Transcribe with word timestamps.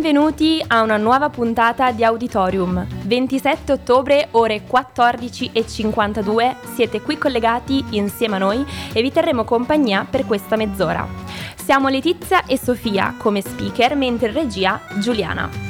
Benvenuti 0.00 0.64
a 0.66 0.80
una 0.80 0.96
nuova 0.96 1.28
puntata 1.28 1.90
di 1.92 2.02
Auditorium. 2.04 2.86
27 3.02 3.72
ottobre, 3.72 4.28
ore 4.30 4.62
14.52, 4.66 6.54
siete 6.74 7.02
qui 7.02 7.18
collegati 7.18 7.84
insieme 7.90 8.36
a 8.36 8.38
noi 8.38 8.64
e 8.94 9.02
vi 9.02 9.12
terremo 9.12 9.44
compagnia 9.44 10.06
per 10.08 10.24
questa 10.24 10.56
mezz'ora. 10.56 11.06
Siamo 11.54 11.88
Letizia 11.88 12.46
e 12.46 12.58
Sofia 12.58 13.14
come 13.18 13.42
speaker, 13.42 13.94
mentre 13.94 14.32
regia 14.32 14.80
Giuliana. 15.00 15.69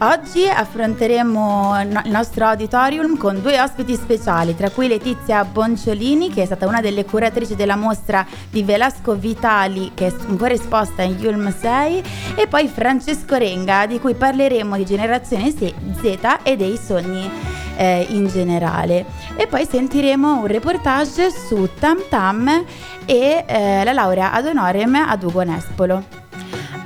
Oggi 0.00 0.48
affronteremo 0.48 1.80
il 1.82 2.02
nostro 2.04 2.46
auditorium 2.46 3.16
con 3.16 3.42
due 3.42 3.60
ospiti 3.60 3.96
speciali, 3.96 4.54
tra 4.54 4.70
cui 4.70 4.86
Letizia 4.86 5.44
Bonciolini, 5.44 6.30
che 6.32 6.42
è 6.42 6.46
stata 6.46 6.68
una 6.68 6.80
delle 6.80 7.04
curatrici 7.04 7.56
della 7.56 7.74
mostra 7.74 8.24
di 8.48 8.62
Velasco 8.62 9.16
Vitali, 9.16 9.90
che 9.94 10.06
è 10.06 10.14
ancora 10.28 10.54
esposta 10.54 11.02
in 11.02 11.16
Yulm 11.18 11.52
6, 11.52 12.02
e 12.36 12.46
poi 12.46 12.68
Francesco 12.68 13.34
Renga, 13.34 13.86
di 13.86 13.98
cui 13.98 14.14
parleremo 14.14 14.76
di 14.76 14.84
generazione 14.84 15.50
Z 15.50 15.68
e 16.44 16.56
dei 16.56 16.76
sogni 16.76 17.28
eh, 17.76 18.06
in 18.10 18.28
generale. 18.28 19.04
E 19.34 19.48
poi 19.48 19.66
sentiremo 19.68 20.42
un 20.42 20.46
reportage 20.46 21.32
su 21.32 21.70
Tam 21.76 21.98
Tam 22.08 22.48
e 23.04 23.44
eh, 23.44 23.82
la 23.82 23.92
laurea 23.92 24.30
ad 24.30 24.46
honorem 24.46 24.94
ad 24.94 25.24
Ugo 25.24 25.42
Nespolo. 25.42 26.17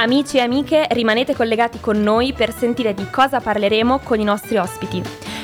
Amici 0.02 0.38
e 0.38 0.40
amiche, 0.40 0.88
rimanete 0.90 1.32
collegati 1.32 1.78
con 1.78 2.02
noi 2.02 2.32
per 2.32 2.52
sentire 2.52 2.92
di 2.92 3.08
cosa 3.08 3.38
parleremo 3.38 4.00
con 4.00 4.18
i 4.18 4.24
nostri 4.24 4.56
ospiti. 4.56 5.00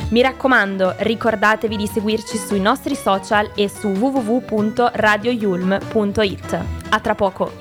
Mi 0.08 0.20
raccomando, 0.20 0.96
ricordatevi 0.98 1.76
di 1.76 1.86
seguirci 1.86 2.36
sui 2.36 2.58
nostri 2.58 2.96
social 2.96 3.52
e 3.54 3.68
su 3.68 3.86
www.radioyulm.it. 3.86 6.64
A 6.88 6.98
tra 6.98 7.14
poco! 7.14 7.52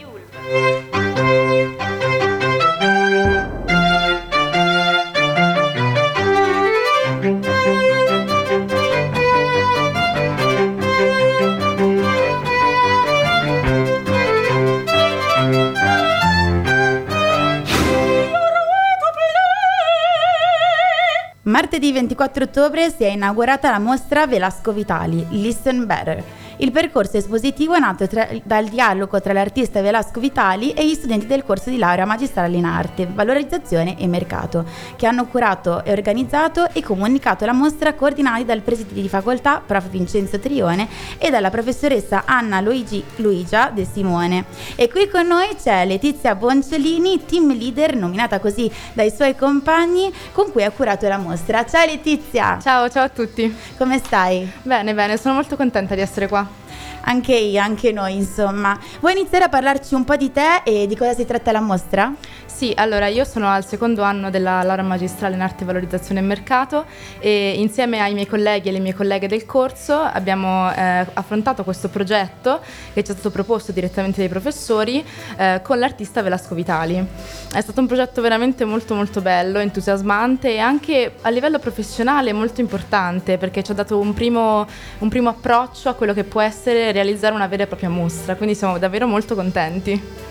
Martedì 21.77 21.93
24 21.93 22.43
ottobre 22.45 22.89
si 22.89 23.03
è 23.03 23.09
inaugurata 23.09 23.69
la 23.69 23.77
mostra 23.77 24.25
Velasco 24.25 24.73
Vitali, 24.73 25.23
Listen 25.29 25.85
Better 25.85 26.23
il 26.59 26.71
percorso 26.71 27.17
espositivo 27.17 27.75
è 27.75 27.79
nato 27.79 28.07
tra, 28.07 28.27
dal 28.43 28.65
dialogo 28.65 29.21
tra 29.21 29.31
l'artista 29.31 29.81
Velasco 29.81 30.19
Vitali 30.19 30.71
e 30.71 30.87
gli 30.87 30.95
studenti 30.95 31.27
del 31.27 31.43
corso 31.43 31.69
di 31.69 31.77
laurea 31.77 32.05
magistrale 32.05 32.57
in 32.57 32.65
arte, 32.65 33.07
valorizzazione 33.11 33.99
e 33.99 34.07
mercato, 34.07 34.65
che 34.95 35.05
hanno 35.05 35.27
curato 35.27 35.83
e 35.83 35.91
organizzato 35.91 36.67
e 36.73 36.81
comunicato 36.81 37.45
la 37.45 37.53
mostra 37.53 37.93
coordinati 37.93 38.43
dal 38.45 38.61
presidente 38.61 39.01
di 39.01 39.09
facoltà, 39.09 39.61
prof. 39.63 39.87
Vincenzo 39.89 40.39
Trione, 40.39 40.87
e 41.17 41.29
dalla 41.29 41.49
professoressa 41.51 42.23
Anna 42.25 42.59
Luigi 42.59 43.03
Luigia 43.17 43.69
De 43.69 43.85
Simone. 43.85 44.45
E 44.75 44.89
qui 44.89 45.07
con 45.09 45.27
noi 45.27 45.55
c'è 45.61 45.85
Letizia 45.85 46.33
Bonciolini, 46.33 47.23
team 47.25 47.55
leader, 47.55 47.95
nominata 47.95 48.39
così 48.39 48.69
dai 48.93 49.11
suoi 49.11 49.35
compagni, 49.35 50.11
con 50.31 50.51
cui 50.51 50.63
ha 50.63 50.71
curato 50.71 51.07
la 51.07 51.17
mostra. 51.17 51.65
Ciao 51.65 51.85
Letizia! 51.85 52.57
Ciao, 52.59 52.89
ciao 52.89 53.03
a 53.03 53.09
tutti! 53.09 53.55
Come 53.77 53.99
stai? 53.99 54.51
Bene, 54.63 54.95
bene, 54.95 55.17
sono 55.17 55.35
molto 55.35 55.55
contenta 55.55 55.93
di 55.93 56.01
essere 56.01 56.27
qua 56.27 56.46
anche 57.01 57.35
io, 57.35 57.61
anche 57.61 57.91
noi, 57.91 58.15
insomma. 58.15 58.77
Vuoi 58.99 59.13
iniziare 59.13 59.45
a 59.45 59.49
parlarci 59.49 59.93
un 59.93 60.03
po' 60.03 60.15
di 60.15 60.31
te 60.31 60.61
e 60.63 60.87
di 60.87 60.95
cosa 60.95 61.13
si 61.13 61.25
tratta 61.25 61.51
la 61.51 61.61
mostra? 61.61 62.13
Sì, 62.57 62.73
allora 62.75 63.05
io 63.05 63.23
sono 63.23 63.49
al 63.49 63.63
secondo 63.63 64.01
anno 64.01 64.31
della 64.31 64.63
laurea 64.63 64.83
magistrale 64.83 65.35
in 65.35 65.41
arte, 65.41 65.63
valorizzazione 65.63 66.21
e 66.21 66.23
mercato 66.23 66.85
e 67.19 67.53
insieme 67.55 67.99
ai 67.99 68.15
miei 68.15 68.25
colleghi 68.25 68.65
e 68.65 68.69
alle 68.71 68.79
mie 68.79 68.95
colleghe 68.95 69.27
del 69.27 69.45
corso 69.45 69.93
abbiamo 69.93 70.67
eh, 70.73 71.05
affrontato 71.13 71.63
questo 71.63 71.87
progetto 71.87 72.59
che 72.95 73.03
ci 73.03 73.11
è 73.11 73.13
stato 73.13 73.29
proposto 73.29 73.71
direttamente 73.71 74.21
dai 74.21 74.27
professori 74.27 75.05
eh, 75.37 75.59
con 75.61 75.77
l'artista 75.77 76.23
Velasco 76.23 76.55
Vitali. 76.55 76.97
È 77.53 77.61
stato 77.61 77.79
un 77.79 77.85
progetto 77.85 78.21
veramente 78.21 78.65
molto 78.65 78.95
molto 78.95 79.21
bello, 79.21 79.59
entusiasmante 79.59 80.53
e 80.53 80.57
anche 80.57 81.13
a 81.21 81.29
livello 81.29 81.59
professionale 81.59 82.33
molto 82.33 82.59
importante 82.59 83.37
perché 83.37 83.61
ci 83.61 83.69
ha 83.69 83.75
dato 83.75 83.99
un 83.99 84.15
primo, 84.15 84.65
un 84.97 85.09
primo 85.09 85.29
approccio 85.29 85.89
a 85.89 85.93
quello 85.93 86.13
che 86.13 86.23
può 86.23 86.41
essere 86.41 86.91
realizzare 86.91 87.35
una 87.35 87.45
vera 87.45 87.65
e 87.65 87.67
propria 87.67 87.89
mostra, 87.89 88.35
quindi 88.35 88.55
siamo 88.55 88.79
davvero 88.79 89.05
molto 89.05 89.35
contenti. 89.35 90.26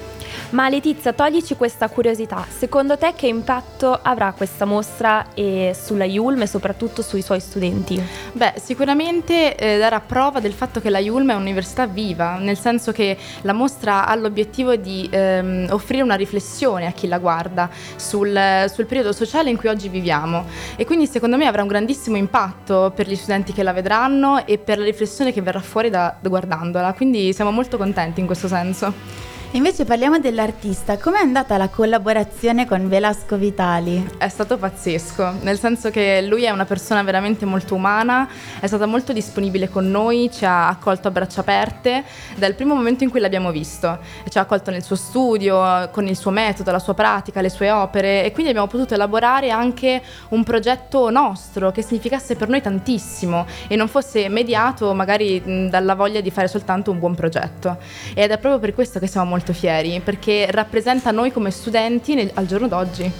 Ma 0.50 0.68
Letizia, 0.68 1.12
toglici 1.12 1.56
questa 1.56 1.88
curiosità. 1.88 2.46
Secondo 2.48 2.96
te 2.96 3.14
che 3.16 3.26
impatto 3.26 3.98
avrà 4.00 4.32
questa 4.32 4.64
mostra 4.64 5.26
sulla 5.34 6.04
Yulm 6.04 6.42
e 6.42 6.46
soprattutto 6.46 7.02
sui 7.02 7.20
suoi 7.20 7.40
studenti? 7.40 8.00
Beh, 8.32 8.54
sicuramente 8.62 9.56
eh, 9.56 9.78
darà 9.78 10.00
prova 10.00 10.40
del 10.40 10.52
fatto 10.52 10.80
che 10.80 10.88
la 10.88 10.98
Yulm 10.98 11.30
è 11.30 11.34
un'università 11.34 11.86
viva, 11.86 12.36
nel 12.38 12.58
senso 12.58 12.92
che 12.92 13.16
la 13.42 13.52
mostra 13.52 14.06
ha 14.06 14.14
l'obiettivo 14.14 14.76
di 14.76 15.08
ehm, 15.10 15.66
offrire 15.70 16.02
una 16.02 16.14
riflessione 16.14 16.86
a 16.86 16.92
chi 16.92 17.08
la 17.08 17.18
guarda 17.18 17.68
sul, 17.96 18.66
sul 18.72 18.86
periodo 18.86 19.12
sociale 19.12 19.50
in 19.50 19.56
cui 19.56 19.68
oggi 19.68 19.88
viviamo. 19.88 20.44
E 20.76 20.84
quindi 20.84 21.06
secondo 21.06 21.36
me 21.36 21.46
avrà 21.46 21.62
un 21.62 21.68
grandissimo 21.68 22.16
impatto 22.16 22.92
per 22.94 23.08
gli 23.08 23.16
studenti 23.16 23.52
che 23.52 23.62
la 23.62 23.72
vedranno 23.72 24.46
e 24.46 24.58
per 24.58 24.78
la 24.78 24.84
riflessione 24.84 25.32
che 25.32 25.42
verrà 25.42 25.60
fuori 25.60 25.90
da, 25.90 26.14
da 26.18 26.28
guardandola. 26.28 26.92
Quindi 26.92 27.32
siamo 27.32 27.50
molto 27.50 27.76
contenti 27.76 28.20
in 28.20 28.26
questo 28.26 28.48
senso. 28.48 29.34
Invece 29.56 29.86
parliamo 29.86 30.18
dell'artista, 30.18 30.98
com'è 30.98 31.18
andata 31.18 31.56
la 31.56 31.70
collaborazione 31.70 32.66
con 32.66 32.90
Velasco 32.90 33.38
Vitali? 33.38 34.06
È 34.18 34.28
stato 34.28 34.58
pazzesco, 34.58 35.36
nel 35.40 35.58
senso 35.58 35.88
che 35.88 36.20
lui 36.20 36.44
è 36.44 36.50
una 36.50 36.66
persona 36.66 37.02
veramente 37.02 37.46
molto 37.46 37.74
umana, 37.74 38.28
è 38.60 38.66
stata 38.66 38.84
molto 38.84 39.14
disponibile 39.14 39.70
con 39.70 39.90
noi, 39.90 40.30
ci 40.30 40.44
ha 40.44 40.68
accolto 40.68 41.08
a 41.08 41.10
braccia 41.10 41.40
aperte 41.40 42.04
dal 42.36 42.54
primo 42.54 42.74
momento 42.74 43.02
in 43.02 43.08
cui 43.08 43.18
l'abbiamo 43.18 43.50
visto, 43.50 43.98
ci 44.28 44.36
ha 44.36 44.42
accolto 44.42 44.70
nel 44.70 44.82
suo 44.82 44.94
studio, 44.94 45.88
con 45.90 46.06
il 46.06 46.18
suo 46.18 46.32
metodo, 46.32 46.70
la 46.70 46.78
sua 46.78 46.92
pratica, 46.92 47.40
le 47.40 47.48
sue 47.48 47.70
opere 47.70 48.24
e 48.26 48.32
quindi 48.32 48.50
abbiamo 48.50 48.68
potuto 48.68 48.92
elaborare 48.92 49.48
anche 49.48 50.02
un 50.28 50.44
progetto 50.44 51.08
nostro 51.08 51.72
che 51.72 51.80
significasse 51.80 52.36
per 52.36 52.50
noi 52.50 52.60
tantissimo 52.60 53.46
e 53.68 53.76
non 53.76 53.88
fosse 53.88 54.28
mediato 54.28 54.92
magari 54.92 55.70
dalla 55.70 55.94
voglia 55.94 56.20
di 56.20 56.30
fare 56.30 56.46
soltanto 56.46 56.90
un 56.90 56.98
buon 56.98 57.14
progetto. 57.14 57.78
Ed 58.12 58.30
è 58.30 58.36
proprio 58.36 58.60
per 58.60 58.74
questo 58.74 58.98
che 58.98 59.06
siamo 59.06 59.26
molto 59.26 59.44
molto 59.46 59.52
fieri 59.52 60.00
perché 60.02 60.46
rappresenta 60.50 61.12
noi 61.12 61.30
come 61.30 61.50
studenti 61.50 62.14
nel, 62.14 62.30
al 62.34 62.46
giorno 62.46 62.66
d'oggi. 62.66 63.12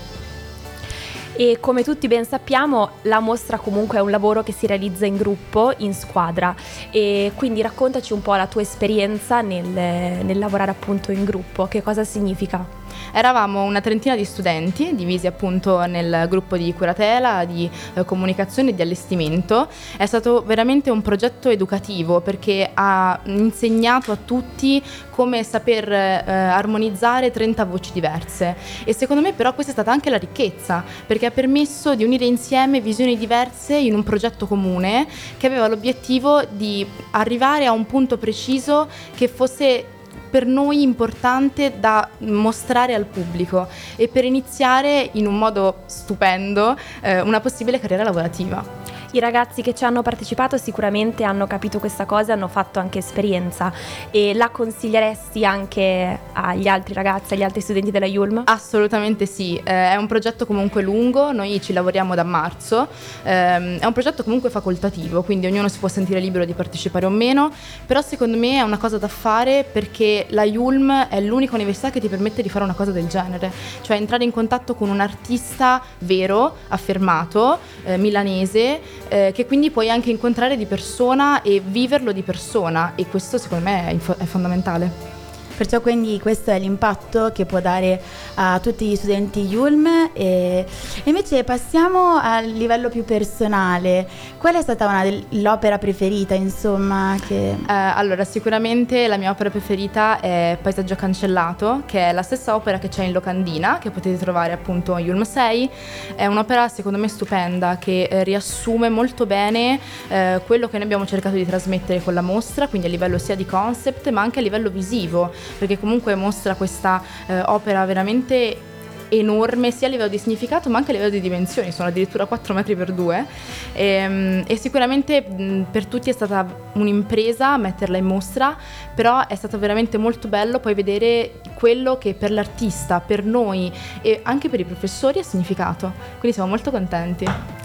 E 1.39 1.59
come 1.61 1.85
tutti 1.85 2.09
ben 2.09 2.25
sappiamo, 2.25 2.93
la 3.03 3.21
mostra 3.21 3.59
comunque 3.59 3.99
è 3.99 4.01
un 4.01 4.11
lavoro 4.11 4.43
che 4.43 4.53
si 4.53 4.67
realizza 4.67 5.05
in 5.05 5.17
gruppo, 5.17 5.75
in 5.79 5.93
squadra. 5.93 6.55
E 6.91 7.33
quindi 7.35 7.61
raccontaci 7.61 8.15
un 8.15 8.23
po' 8.23 8.35
la 8.35 8.47
tua 8.47 8.63
esperienza 8.63 9.43
nel, 9.43 9.67
nel 9.67 10.39
lavorare 10.39 10.71
appunto 10.71 11.13
in 11.13 11.25
gruppo, 11.25 11.67
che 11.67 11.83
cosa 11.83 12.05
significa? 12.05 12.86
Eravamo 13.13 13.63
una 13.63 13.81
trentina 13.81 14.15
di 14.17 14.25
studenti 14.25 14.95
divisi 14.95 15.27
appunto 15.27 15.85
nel 15.87 16.27
gruppo 16.29 16.57
di 16.57 16.73
curatela, 16.75 17.45
di 17.45 17.69
eh, 17.95 18.05
comunicazione 18.05 18.71
e 18.71 18.75
di 18.75 18.83
allestimento. 18.83 19.69
È 19.97 20.07
stato 20.07 20.43
veramente 20.45 20.91
un 20.91 21.03
progetto 21.03 21.49
educativo 21.49 22.21
perché 22.21 22.71
ha 22.73 23.19
insegnato 23.25 24.13
a 24.13 24.19
tutti 24.23 24.83
come 25.11 25.43
saper 25.43 25.91
eh, 25.91 26.31
armonizzare 26.31 27.31
30 27.31 27.65
voci 27.65 27.91
diverse 27.93 28.55
e 28.85 28.93
secondo 28.93 29.23
me 29.23 29.33
però 29.33 29.55
questa 29.55 29.73
è 29.73 29.75
stata 29.75 29.91
anche 29.91 30.11
la 30.11 30.19
ricchezza 30.19 30.85
perché 31.07 31.27
ha 31.27 31.31
permesso 31.31 31.95
di 31.95 32.05
unire 32.05 32.27
insieme 32.27 32.81
visioni 32.81 33.17
diverse 33.17 33.77
in 33.77 33.95
un 33.95 34.03
progetto 34.03 34.47
comune 34.47 35.07
che 35.39 35.47
aveva 35.47 35.69
l'obiettivo 35.69 36.45
di 36.51 36.87
arrivare 37.13 37.65
a 37.65 37.73
un 37.73 37.87
punto 37.87 38.19
preciso 38.19 38.89
che 39.15 39.29
fosse 39.29 39.96
per 40.29 40.47
noi 40.47 40.83
importante 40.83 41.75
da 41.79 42.09
mostrare 42.19 42.95
al 42.95 43.05
pubblico 43.05 43.69
e 43.97 44.09
per 44.09 44.25
iniziare 44.25 45.11
in 45.13 45.27
un 45.27 45.39
modo 45.39 45.83
stupendo 45.87 46.77
eh, 47.01 47.21
una 47.21 47.41
possibile 47.41 47.81
carriera 47.81 48.03
lavorativa. 48.03 48.96
I 49.13 49.21
ragazzi 49.21 49.63
che 49.63 49.75
ci 49.75 49.85
hanno 49.85 50.03
partecipato 50.03 50.57
sicuramente 50.57 51.23
hanno 51.23 51.47
capito 51.47 51.79
questa 51.79 52.07
cosa, 52.07 52.33
hanno 52.33 52.49
fatto 52.49 52.81
anche 52.81 52.99
esperienza. 52.99 53.73
E 54.11 54.35
la 54.35 54.49
consiglieresti 54.49 55.45
anche 55.45 56.19
agli 56.33 56.67
altri 56.67 56.93
ragazzi, 56.93 57.35
agli 57.35 57.43
altri 57.43 57.61
studenti 57.61 57.91
della 57.91 58.07
Yulm? 58.07 58.43
Assolutamente 58.45 59.25
sì, 59.27 59.57
eh, 59.57 59.93
è 59.93 59.97
un 59.97 60.07
progetto 60.07 60.45
comunque 60.45 60.83
lungo, 60.83 61.33
noi 61.33 61.61
ci 61.63 61.73
lavoriamo 61.73 62.15
da 62.15 62.25
marzo, 62.25 62.89
ehm, 63.23 63.79
è 63.79 63.87
un 63.87 63.93
progetto 63.93 64.25
comunque 64.25 64.51
facoltativo, 64.51 65.23
quindi 65.23 65.47
ognuno 65.47 65.69
si 65.69 65.79
può 65.79 65.89
sentire 65.89 66.21
libero 66.21 66.45
di 66.45 66.53
partecipare 66.53 67.07
o 67.07 67.11
meno, 67.11 67.51
però 67.87 68.03
secondo 68.03 68.37
me 68.37 68.57
è 68.59 68.63
una 68.63 68.79
cosa 68.79 68.99
da 68.99 69.09
fare 69.09 69.65
perché 69.71 70.27
la 70.31 70.45
Yulm 70.45 71.09
è 71.09 71.21
l'unica 71.21 71.55
università 71.55 71.91
che 71.91 72.01
ti 72.01 72.09
permette 72.09 72.43
di 72.43 72.49
fare 72.49 72.65
una 72.65 72.75
cosa 72.75 72.91
del 72.91 73.07
genere, 73.07 73.53
cioè 73.83 73.97
entrare 73.97 74.25
in 74.25 74.33
contatto 74.33 74.75
con 74.75 74.89
un 74.89 75.01
artista 75.01 75.81
vero, 76.01 76.57
affermato, 76.69 77.59
eh, 77.85 77.97
milanese, 77.97 78.81
eh, 79.09 79.33
che 79.35 79.47
quindi 79.47 79.71
puoi 79.71 79.91
anche 79.91 80.11
incontrare 80.11 80.57
di 80.57 80.67
persona 80.67 81.43
e 81.43 81.61
viverlo 81.65 82.13
di 82.13 82.23
persona 82.23 82.93
e 82.95 83.07
questo 83.07 83.39
secondo 83.39 83.65
me 83.65 83.89
è, 83.89 83.93
inf- 83.93 84.17
è 84.17 84.25
fondamentale. 84.25 85.16
Perciò 85.57 85.81
quindi 85.81 86.21
questo 86.21 86.51
è 86.51 86.59
l'impatto 86.59 87.33
che 87.33 87.47
può 87.47 87.61
dare 87.61 88.01
a 88.35 88.59
tutti 88.61 88.87
gli 88.87 88.97
studenti 88.97 89.41
Yulm 89.41 90.11
e 90.13 90.67
invece 91.05 91.45
passiamo 91.45 92.19
al 92.21 92.47
livello 92.47 92.89
più 92.89 93.05
personale. 93.05 94.07
Qual 94.39 94.55
è 94.55 94.63
stata 94.63 94.87
una 94.87 95.05
l'opera 95.31 95.79
preferita, 95.79 96.35
insomma, 96.35 97.17
che... 97.27 97.51
Eh, 97.51 97.57
allora, 97.67 98.25
sicuramente 98.25 99.07
la 99.07 99.17
mia 99.17 99.31
opera 99.31 99.51
preferita 99.51 100.21
è 100.21 100.59
Paesaggio 100.61 100.95
cancellato, 100.95 101.83
che 101.87 102.11
è 102.11 102.13
la 102.13 102.23
stessa 102.23 102.55
opera 102.55 102.79
che 102.79 102.89
c'è 102.89 103.05
in 103.05 103.13
locandina, 103.13 103.79
che 103.79 103.91
potete 103.91 104.19
trovare 104.19 104.53
appunto 104.53 104.95
a 104.95 105.01
Yulm 105.01 105.23
6. 105.23 105.71
È 106.17 106.27
un'opera 106.27 106.69
secondo 106.69 106.99
me 106.99 107.09
stupenda 107.09 107.79
che 107.79 108.05
eh, 108.05 108.25
riassume 108.25 108.89
molto 108.89 109.27
bene 109.27 109.81
eh, 110.09 110.41
quello 110.47 110.69
che 110.69 110.77
noi 110.77 110.85
abbiamo 110.85 111.07
cercato 111.07 111.35
di 111.37 111.47
trasmettere 111.47 112.03
con 112.03 112.15
la 112.15 112.21
mostra, 112.21 112.69
quindi 112.69 112.87
a 112.87 112.91
livello 112.91 113.19
sia 113.19 113.35
di 113.35 113.47
concept 113.47 114.11
ma 114.11 114.21
anche 114.21 114.41
a 114.41 114.43
livello 114.43 114.71
visivo, 114.71 115.33
perché 115.59 115.79
comunque 115.79 116.15
mostra 116.15 116.55
questa 116.55 117.03
eh, 117.27 117.41
opera 117.41 117.85
veramente 117.85 118.75
enorme 119.09 119.71
sia 119.71 119.87
a 119.87 119.91
livello 119.91 120.09
di 120.09 120.19
significato 120.19 120.69
ma 120.69 120.79
anche 120.79 120.91
a 120.91 120.95
livello 120.95 121.11
di 121.11 121.21
dimensioni, 121.21 121.73
sono 121.73 121.89
addirittura 121.89 122.27
4 122.27 122.55
metri 122.55 122.75
per 122.75 122.93
2 122.93 123.27
e, 123.73 124.45
e 124.47 124.57
sicuramente 124.57 125.23
per 125.71 125.87
tutti 125.87 126.11
è 126.11 126.13
stata 126.13 126.47
un'impresa 126.73 127.57
metterla 127.57 127.97
in 127.97 128.05
mostra, 128.05 128.57
però 128.95 129.27
è 129.27 129.35
stato 129.35 129.59
veramente 129.59 129.99
molto 129.99 130.29
bello 130.29 130.59
poi 130.59 130.75
vedere 130.75 131.41
quello 131.55 131.99
che 131.99 132.15
per 132.15 132.31
l'artista, 132.31 133.01
per 133.01 133.25
noi 133.25 133.73
e 134.03 134.21
anche 134.23 134.49
per 134.49 134.61
i 134.61 134.65
professori 134.65 135.19
ha 135.19 135.23
significato, 135.23 135.93
quindi 136.19 136.33
siamo 136.33 136.49
molto 136.49 136.71
contenti. 136.71 137.65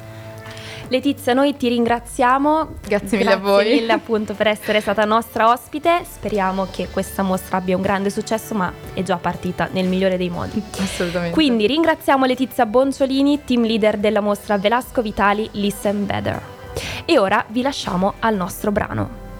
Letizia, 0.91 1.33
noi 1.33 1.55
ti 1.55 1.69
ringraziamo. 1.69 2.79
Grazie 2.85 3.17
mille 3.17 3.31
a 3.31 3.37
voi. 3.37 3.63
Grazie 3.63 3.79
mille 3.79 3.93
appunto 3.93 4.33
per 4.33 4.47
essere 4.47 4.81
stata 4.81 5.05
nostra 5.05 5.49
ospite. 5.49 6.01
Speriamo 6.03 6.67
che 6.69 6.89
questa 6.89 7.23
mostra 7.23 7.55
abbia 7.55 7.77
un 7.77 7.81
grande 7.81 8.09
successo, 8.09 8.53
ma 8.55 8.73
è 8.93 9.01
già 9.01 9.15
partita 9.15 9.69
nel 9.71 9.87
migliore 9.87 10.17
dei 10.17 10.29
modi. 10.29 10.61
Assolutamente. 10.79 11.33
Quindi 11.33 11.65
ringraziamo 11.65 12.25
Letizia 12.25 12.65
Bonciolini, 12.65 13.45
team 13.45 13.63
leader 13.63 13.95
della 13.99 14.19
mostra 14.19 14.57
Velasco 14.57 15.01
Vitali 15.01 15.47
Listen 15.53 16.05
Better. 16.05 16.41
E 17.05 17.17
ora 17.17 17.45
vi 17.47 17.61
lasciamo 17.61 18.15
al 18.19 18.35
nostro 18.35 18.73
brano. 18.73 19.30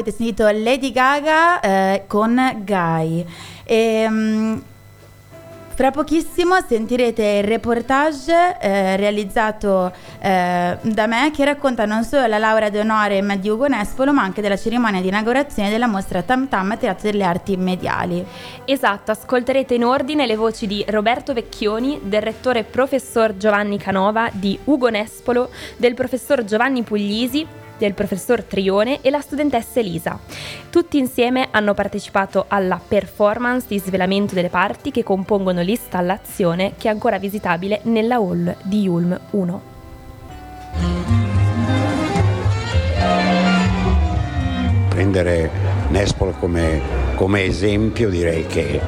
Avete 0.00 0.12
sentito 0.12 0.48
Lady 0.50 0.90
Gaga 0.90 1.60
eh, 1.60 2.04
con 2.06 2.62
Guy. 2.64 3.24
E, 3.64 4.06
um, 4.08 4.62
fra 5.80 5.90
pochissimo 5.92 6.56
sentirete 6.60 7.24
il 7.24 7.44
reportage 7.44 8.58
eh, 8.60 8.96
realizzato 8.96 9.90
eh, 10.18 10.76
da 10.78 11.06
me 11.06 11.30
che 11.34 11.42
racconta 11.46 11.86
non 11.86 12.04
solo 12.04 12.26
la 12.26 12.36
laurea 12.36 12.68
d'onore 12.68 13.24
di 13.38 13.48
Ugo 13.48 13.66
Nespolo 13.66 14.12
ma 14.12 14.20
anche 14.20 14.42
della 14.42 14.58
cerimonia 14.58 15.00
di 15.00 15.08
inaugurazione 15.08 15.70
della 15.70 15.86
mostra 15.86 16.20
Tam 16.20 16.48
Tam 16.48 16.76
Teatro 16.76 17.10
delle 17.10 17.24
Arti 17.24 17.56
Mediali. 17.56 18.22
Esatto, 18.66 19.10
ascolterete 19.10 19.72
in 19.72 19.84
ordine 19.84 20.26
le 20.26 20.36
voci 20.36 20.66
di 20.66 20.84
Roberto 20.88 21.32
Vecchioni, 21.32 21.98
del 22.02 22.20
rettore 22.20 22.64
professor 22.64 23.38
Giovanni 23.38 23.78
Canova, 23.78 24.28
di 24.32 24.58
Ugo 24.64 24.90
Nespolo, 24.90 25.48
del 25.78 25.94
professor 25.94 26.44
Giovanni 26.44 26.82
Puglisi, 26.82 27.46
del 27.80 27.94
professor 27.94 28.42
Trione 28.42 29.00
e 29.00 29.10
la 29.10 29.20
studentessa 29.20 29.80
Elisa. 29.80 30.18
Tutti 30.68 30.98
insieme 30.98 31.48
hanno 31.50 31.74
partecipato 31.74 32.44
alla 32.46 32.80
performance 32.86 33.66
di 33.66 33.78
svelamento 33.78 34.34
delle 34.34 34.50
parti 34.50 34.90
che 34.90 35.02
compongono 35.02 35.62
l'installazione 35.62 36.74
che 36.76 36.88
è 36.88 36.90
ancora 36.90 37.18
visitabile 37.18 37.80
nella 37.84 38.16
hall 38.16 38.54
di 38.62 38.86
Ulm 38.86 39.18
1. 39.30 39.62
Prendere 44.90 45.50
Nespolo 45.88 46.32
come, 46.32 46.99
come 47.20 47.44
esempio 47.44 48.08
direi 48.08 48.46
che 48.46 48.80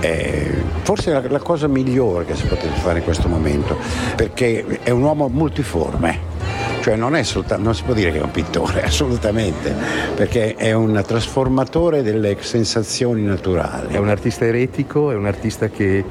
è 0.00 0.50
forse 0.84 1.12
la, 1.12 1.22
la 1.28 1.38
cosa 1.38 1.66
migliore 1.66 2.24
che 2.24 2.34
si 2.34 2.46
potesse 2.46 2.80
fare 2.80 3.00
in 3.00 3.04
questo 3.04 3.28
momento, 3.28 3.76
perché 4.16 4.80
è 4.82 4.88
un 4.88 5.02
uomo 5.02 5.28
multiforme 5.28 6.32
cioè 6.80 6.96
non, 6.96 7.22
soltanto, 7.24 7.62
non 7.62 7.74
si 7.74 7.82
può 7.82 7.92
dire 7.92 8.10
che 8.10 8.20
è 8.20 8.22
un 8.22 8.30
pittore, 8.30 8.84
assolutamente, 8.84 9.74
perché 10.14 10.54
è 10.54 10.72
un 10.72 11.02
trasformatore 11.06 12.02
delle 12.02 12.36
sensazioni 12.40 13.22
naturali. 13.22 13.94
È 13.94 13.98
un 13.98 14.08
artista 14.08 14.44
eretico, 14.46 15.10
è 15.10 15.14
un 15.14 15.26
artista 15.26 15.68
che 15.68 16.04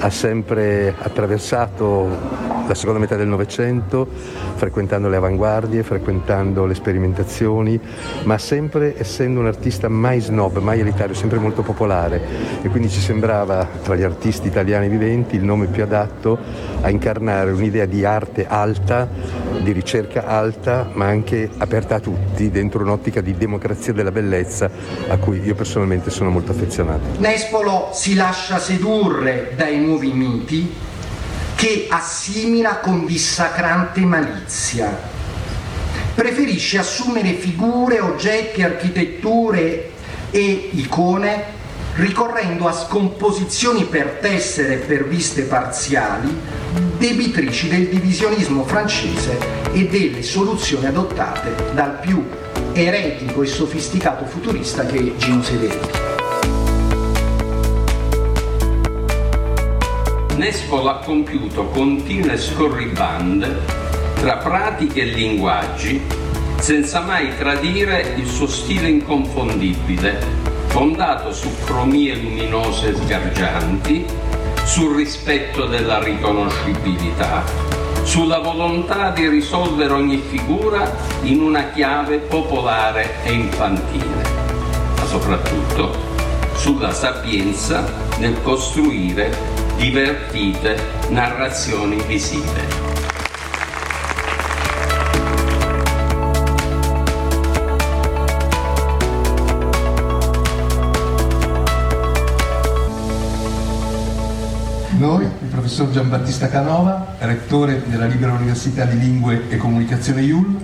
ha 0.00 0.10
sempre 0.10 0.94
attraversato 0.96 2.56
la 2.68 2.74
seconda 2.74 3.00
metà 3.00 3.16
del 3.16 3.26
Novecento, 3.26 4.06
frequentando 4.54 5.08
le 5.08 5.16
avanguardie, 5.16 5.82
frequentando 5.82 6.66
le 6.66 6.74
sperimentazioni, 6.74 7.80
ma 8.24 8.36
sempre 8.36 8.94
essendo 8.98 9.40
un 9.40 9.46
artista 9.46 9.88
mai 9.88 10.20
snob, 10.20 10.58
mai 10.58 10.80
elitario, 10.80 11.14
sempre 11.14 11.38
molto 11.38 11.62
popolare 11.62 12.20
e 12.60 12.68
quindi 12.68 12.90
ci 12.90 13.00
sembrava 13.00 13.66
tra 13.82 13.96
gli 13.96 14.02
artisti 14.02 14.48
italiani 14.48 14.88
viventi 14.88 15.36
il 15.36 15.44
nome 15.44 15.66
più 15.66 15.82
adatto 15.82 16.38
a 16.82 16.90
incarnare 16.90 17.52
un'idea 17.52 17.86
di 17.86 18.04
arte 18.04 18.46
alta, 18.46 19.08
di 19.60 19.72
ricerca 19.72 20.26
alta, 20.26 20.90
ma 20.92 21.06
anche 21.06 21.48
aperta 21.56 21.96
a 21.96 22.00
tutti, 22.00 22.50
dentro 22.50 22.82
un'ottica 22.82 23.22
di 23.22 23.34
democrazia 23.34 23.94
della 23.94 24.12
bellezza 24.12 24.70
a 25.08 25.16
cui 25.16 25.40
io 25.42 25.54
personalmente 25.54 26.10
sono 26.10 26.28
molto 26.28 26.52
affezionato. 26.52 27.18
Nespolo 27.18 27.88
si 27.92 28.14
lascia 28.14 28.58
sedurre 28.58 29.52
dai 29.56 29.78
nuovi 29.88 30.12
miti 30.12 30.70
che 31.54 31.86
assimila 31.88 32.76
con 32.76 33.06
dissacrante 33.06 34.00
malizia. 34.02 35.16
Preferisce 36.14 36.78
assumere 36.78 37.32
figure, 37.32 38.00
oggetti, 38.00 38.62
architetture 38.62 39.90
e 40.30 40.70
icone 40.72 41.56
ricorrendo 41.94 42.68
a 42.68 42.72
scomposizioni 42.72 43.84
per 43.84 44.18
tessere 44.20 44.74
e 44.74 44.84
per 44.84 45.08
viste 45.08 45.42
parziali, 45.42 46.32
debitrici 46.96 47.68
del 47.68 47.88
divisionismo 47.88 48.64
francese 48.64 49.38
e 49.72 49.88
delle 49.88 50.22
soluzioni 50.22 50.86
adottate 50.86 51.72
dal 51.74 51.98
più 51.98 52.24
eretico 52.72 53.42
e 53.42 53.46
sofisticato 53.46 54.26
futurista 54.26 54.86
che 54.86 54.98
è 54.98 55.16
Gino 55.16 55.42
Sedenti. 55.42 56.07
Nespolo 60.38 60.88
ha 60.88 60.98
compiuto 61.00 61.64
continue 61.64 62.38
scorribande 62.38 63.58
tra 64.20 64.36
pratiche 64.36 65.00
e 65.00 65.04
linguaggi 65.06 66.00
senza 66.60 67.00
mai 67.00 67.36
tradire 67.36 68.14
il 68.16 68.24
suo 68.24 68.46
stile 68.46 68.86
inconfondibile, 68.86 70.24
fondato 70.68 71.32
su 71.32 71.48
cromie 71.64 72.14
luminose 72.14 72.94
sgargianti, 72.94 74.06
sul 74.62 74.94
rispetto 74.94 75.66
della 75.66 75.98
riconoscibilità, 75.98 77.42
sulla 78.04 78.38
volontà 78.38 79.10
di 79.10 79.26
risolvere 79.26 79.92
ogni 79.92 80.18
figura 80.18 80.88
in 81.22 81.40
una 81.40 81.70
chiave 81.70 82.18
popolare 82.18 83.24
e 83.24 83.32
infantile, 83.32 84.22
ma 84.96 85.04
soprattutto 85.04 85.96
sulla 86.54 86.92
sapienza 86.92 88.06
nel 88.18 88.40
costruire 88.42 89.57
divertite 89.78 90.76
narrazioni 91.10 92.02
visive. 92.02 92.66
Noi, 104.98 105.22
il 105.22 105.30
professor 105.48 105.88
Giambattista 105.92 106.48
Canova, 106.48 107.14
rettore 107.20 107.84
della 107.86 108.06
Libera 108.06 108.32
Università 108.32 108.84
di 108.84 108.98
Lingue 108.98 109.44
e 109.48 109.56
Comunicazione 109.58 110.22
IUL, 110.22 110.56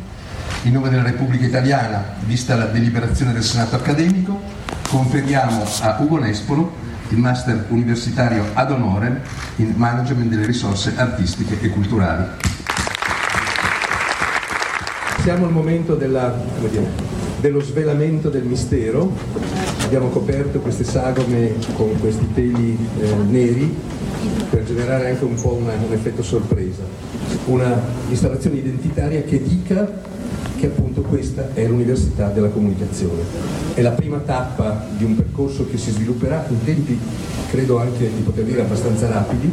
in 0.65 0.73
nome 0.73 0.89
della 0.89 1.05
Repubblica 1.05 1.47
Italiana, 1.47 2.17
vista 2.25 2.57
la 2.57 2.65
deliberazione 2.65 3.33
del 3.33 3.45
Senato 3.45 3.77
accademico, 3.77 4.41
conferiamo 4.89 5.65
a 5.83 5.97
Ugo 6.01 6.19
Nespolo 6.19 6.84
il 7.15 7.21
master 7.21 7.67
universitario 7.69 8.45
ad 8.55 8.73
honorem 8.73 9.21
in 9.57 9.73
management 9.77 10.31
delle 10.31 10.47
risorse 10.47 10.95
artistiche 10.97 11.61
e 11.61 11.69
culturali. 11.71 12.25
Siamo 15.23 15.47
al 15.47 15.53
momento 15.53 15.95
della, 15.95 16.35
dire, 16.69 16.87
dello 17.41 17.61
svelamento 17.61 18.29
del 18.29 18.43
mistero, 18.43 19.17
abbiamo 19.85 20.09
coperto 20.09 20.59
queste 20.59 20.85
sagome 20.85 21.55
con 21.75 21.99
questi 22.01 22.29
teli 22.35 22.77
eh, 23.01 23.15
neri 23.29 23.75
per 24.51 24.65
generare 24.65 25.11
anche 25.11 25.25
un 25.25 25.41
po' 25.41 25.55
una, 25.55 25.73
un 25.73 25.93
effetto 25.93 26.23
sorpresa, 26.23 26.83
una 27.47 27.81
installazione 28.09 28.57
identitaria 28.57 29.23
che 29.23 29.41
dica 29.41 29.89
che 30.65 30.71
appunto 30.71 31.03
questa 31.03 31.51
è 31.53 31.67
l'Università 31.67 32.29
della 32.29 32.49
Comunicazione. 32.49 33.21
È 33.75 33.83
la 33.83 33.91
prima 33.91 34.19
tappa 34.19 34.87
di 34.97 35.05
un 35.05 35.15
percorso 35.15 35.69
che 35.69 35.77
si 35.77 35.91
svilupperà 35.91 36.47
in 36.49 36.65
tempi, 36.65 36.99
credo 37.51 37.79
anche 37.79 38.11
di 38.15 38.23
poter 38.23 38.45
dire 38.45 38.63
abbastanza 38.63 39.09
rapidi, 39.09 39.51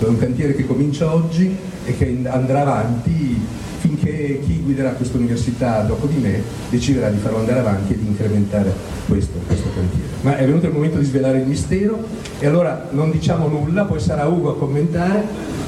è 0.00 0.04
un 0.04 0.18
cantiere 0.18 0.56
che 0.56 0.66
comincia 0.66 1.14
oggi 1.14 1.54
e 1.84 1.96
che 1.96 2.18
andrà 2.24 2.62
avanti 2.62 3.40
finché 3.78 4.40
chi 4.44 4.60
guiderà 4.64 4.90
questa 4.90 5.16
università 5.16 5.82
dopo 5.82 6.06
di 6.06 6.16
me 6.16 6.42
deciderà 6.70 7.08
di 7.08 7.18
farlo 7.18 7.38
andare 7.38 7.60
avanti 7.60 7.92
e 7.92 7.98
di 7.98 8.06
incrementare 8.08 8.74
questo, 9.06 9.38
questo 9.46 9.68
cantiere. 9.72 10.08
Ma 10.22 10.36
è 10.38 10.44
venuto 10.44 10.66
il 10.66 10.72
momento 10.72 10.98
di 10.98 11.04
svelare 11.04 11.38
il 11.38 11.46
mistero 11.46 12.02
e 12.40 12.46
allora 12.46 12.88
non 12.90 13.12
diciamo 13.12 13.46
nulla, 13.46 13.84
poi 13.84 14.00
sarà 14.00 14.26
Ugo 14.26 14.50
a 14.50 14.56
commentare, 14.56 15.22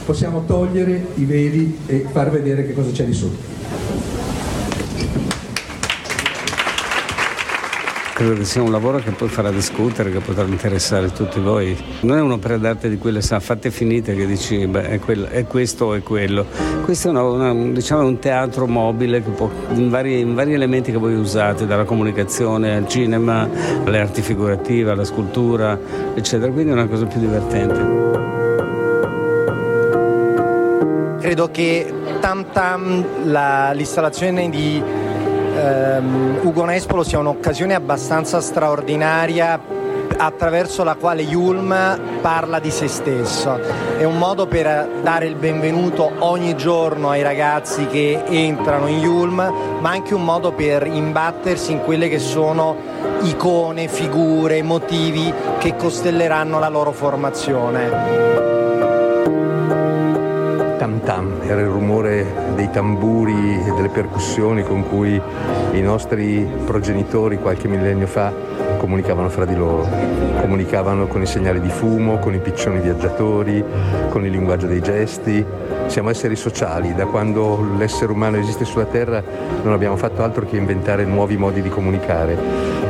possiamo 0.05 0.43
togliere 0.47 1.07
i 1.15 1.25
veli 1.25 1.79
e 1.87 2.07
far 2.11 2.31
vedere 2.31 2.67
che 2.67 2.75
cosa 2.75 2.91
c'è 2.91 3.05
di 3.05 3.15
sotto. 3.15 3.60
Credo 8.21 8.35
che 8.35 8.45
sia 8.45 8.61
un 8.61 8.71
lavoro 8.71 8.99
che 8.99 9.13
poi 9.13 9.29
farà 9.29 9.51
discutere, 9.51 10.13
che 10.13 10.19
potrà 10.19 10.45
interessare 10.45 11.11
tutti 11.11 11.41
voi. 11.41 11.75
Non 12.01 12.19
è 12.19 12.21
un'opera 12.21 12.59
d'arte 12.59 12.91
di 12.91 12.99
quelle 12.99 13.23
sa, 13.23 13.41
fatte 13.41 13.71
finite 13.71 14.15
che 14.15 14.27
dici 14.27 14.67
beh, 14.67 14.91
è, 14.91 14.99
quello, 14.99 15.27
è 15.29 15.47
questo 15.47 15.87
o 15.87 15.95
è 15.95 16.03
quello. 16.03 16.45
Questo 16.85 17.09
è 17.09 17.11
una, 17.13 17.23
una, 17.23 17.73
diciamo, 17.73 18.05
un 18.05 18.19
teatro 18.19 18.67
mobile 18.67 19.23
può, 19.23 19.49
in, 19.73 19.89
vari, 19.89 20.21
in, 20.21 20.35
vari, 20.35 20.53
elementi 20.53 20.91
che 20.91 20.99
voi 20.99 21.15
usate, 21.15 21.67
dalla 21.67 21.85
comunicazione 21.85 22.77
al 22.77 22.87
cinema, 22.87 23.49
alle 23.85 24.01
arti 24.01 24.21
figurative, 24.21 24.91
alla 24.91 25.05
scultura, 25.05 25.79
eccetera. 26.15 26.53
Quindi 26.53 26.73
è 26.73 26.75
una 26.75 26.89
cosa 26.89 27.07
più 27.07 27.21
divertente. 27.21 28.09
Credo 31.21 31.51
che 31.51 31.91
Tam, 32.21 32.45
la, 33.25 33.73
l'installazione 33.73 34.51
di 34.51 35.09
ehm, 35.55 36.41
Ugo 36.43 36.65
Nespolo 36.65 37.03
sia 37.03 37.19
un'occasione 37.19 37.75
abbastanza 37.75 38.41
straordinaria 38.41 39.79
attraverso 40.17 40.85
la 40.85 40.97
quale 40.97 41.23
Yulm 41.23 42.21
parla 42.21 42.59
di 42.59 42.71
se 42.71 42.89
stesso. 42.89 43.59
È 43.97 44.05
un 44.05 44.19
modo 44.19 44.47
per 44.47 44.89
dare 45.03 45.27
il 45.27 45.35
benvenuto 45.35 46.11
ogni 46.19 46.57
giorno 46.57 47.11
ai 47.11 47.23
ragazzi 47.23 47.87
che 47.87 48.23
entrano 48.27 48.87
in 48.87 48.99
Yulm, 48.99 49.53
ma 49.81 49.91
anche 49.91 50.15
un 50.15 50.25
modo 50.25 50.53
per 50.53 50.87
imbattersi 50.87 51.73
in 51.73 51.81
quelle 51.81 52.09
che 52.09 52.19
sono 52.19 52.77
icone, 53.23 53.89
figure, 53.89 54.63
motivi 54.63 55.33
che 55.59 55.77
costelleranno 55.77 56.59
la 56.59 56.69
loro 56.69 56.93
formazione. 56.93 58.39
Tam 60.79 61.01
Tam 61.03 61.40
era 61.51 61.63
il 61.63 61.67
rumore 61.67 62.25
dei 62.55 62.71
tamburi 62.71 63.61
e 63.67 63.73
delle 63.73 63.89
percussioni 63.89 64.63
con 64.63 64.89
cui 64.89 65.21
i 65.73 65.81
nostri 65.81 66.49
progenitori 66.65 67.39
qualche 67.39 67.67
millennio 67.67 68.07
fa 68.07 68.33
comunicavano 68.79 69.29
fra 69.29 69.45
di 69.45 69.57
loro, 69.57 69.85
comunicavano 70.41 71.09
con 71.09 71.23
i 71.23 71.27
segnali 71.27 71.61
di 71.61 71.69
fumo, 71.69 72.21
con 72.21 72.35
i 72.35 72.39
piccioni 72.39 72.79
viaggiatori, 72.79 73.65
con 74.11 74.25
il 74.25 74.31
linguaggio 74.31 74.69
dei 74.69 74.81
gesti. 74.81 75.45
Siamo 75.87 76.11
esseri 76.11 76.37
sociali, 76.37 76.95
da 76.95 77.07
quando 77.07 77.67
l'essere 77.77 78.13
umano 78.13 78.37
esiste 78.37 78.65
sulla 78.65 78.85
Terra 78.85 79.21
non 79.65 79.73
abbiamo 79.73 79.97
fatto 79.97 80.23
altro 80.23 80.47
che 80.47 80.57
inventare 80.57 81.05
nuovi 81.05 81.37
modi 81.37 81.63
di 81.63 81.69
comunicare. 81.69 82.39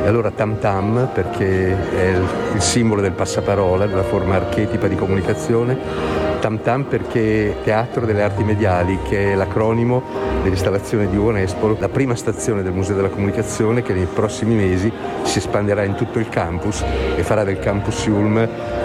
E 0.03 0.07
allora 0.07 0.29
Tam 0.29 0.59
Tam, 0.59 1.09
perché 1.11 1.75
è 1.97 2.09
il, 2.53 2.61
simbolo 2.61 3.01
del 3.01 3.13
passaparola, 3.13 3.87
della 3.87 4.03
forma 4.03 4.35
archetipa 4.35 4.87
di 4.87 4.95
comunicazione, 4.95 6.20
Tam 6.41 6.59
Tam 6.63 6.83
perché 6.85 7.57
Teatro 7.63 8.03
delle 8.03 8.23
Arti 8.23 8.43
Mediali, 8.43 8.97
che 9.07 9.31
è 9.31 9.35
l'acronimo 9.35 10.01
dell'installazione 10.41 11.07
di 11.07 11.15
Uonespo, 11.15 11.77
la 11.79 11.87
prima 11.87 12.15
stazione 12.15 12.63
del 12.63 12.73
Museo 12.73 12.95
della 12.95 13.09
Comunicazione 13.09 13.83
che 13.83 13.93
nei 13.93 14.07
prossimi 14.11 14.55
mesi 14.55 14.91
si 15.21 15.37
espanderà 15.37 15.83
in 15.83 15.93
tutto 15.93 16.17
il 16.17 16.29
campus 16.29 16.83
e 17.15 17.21
farà 17.21 17.43
del 17.43 17.59
campus 17.59 18.07
Ulm 18.07 18.37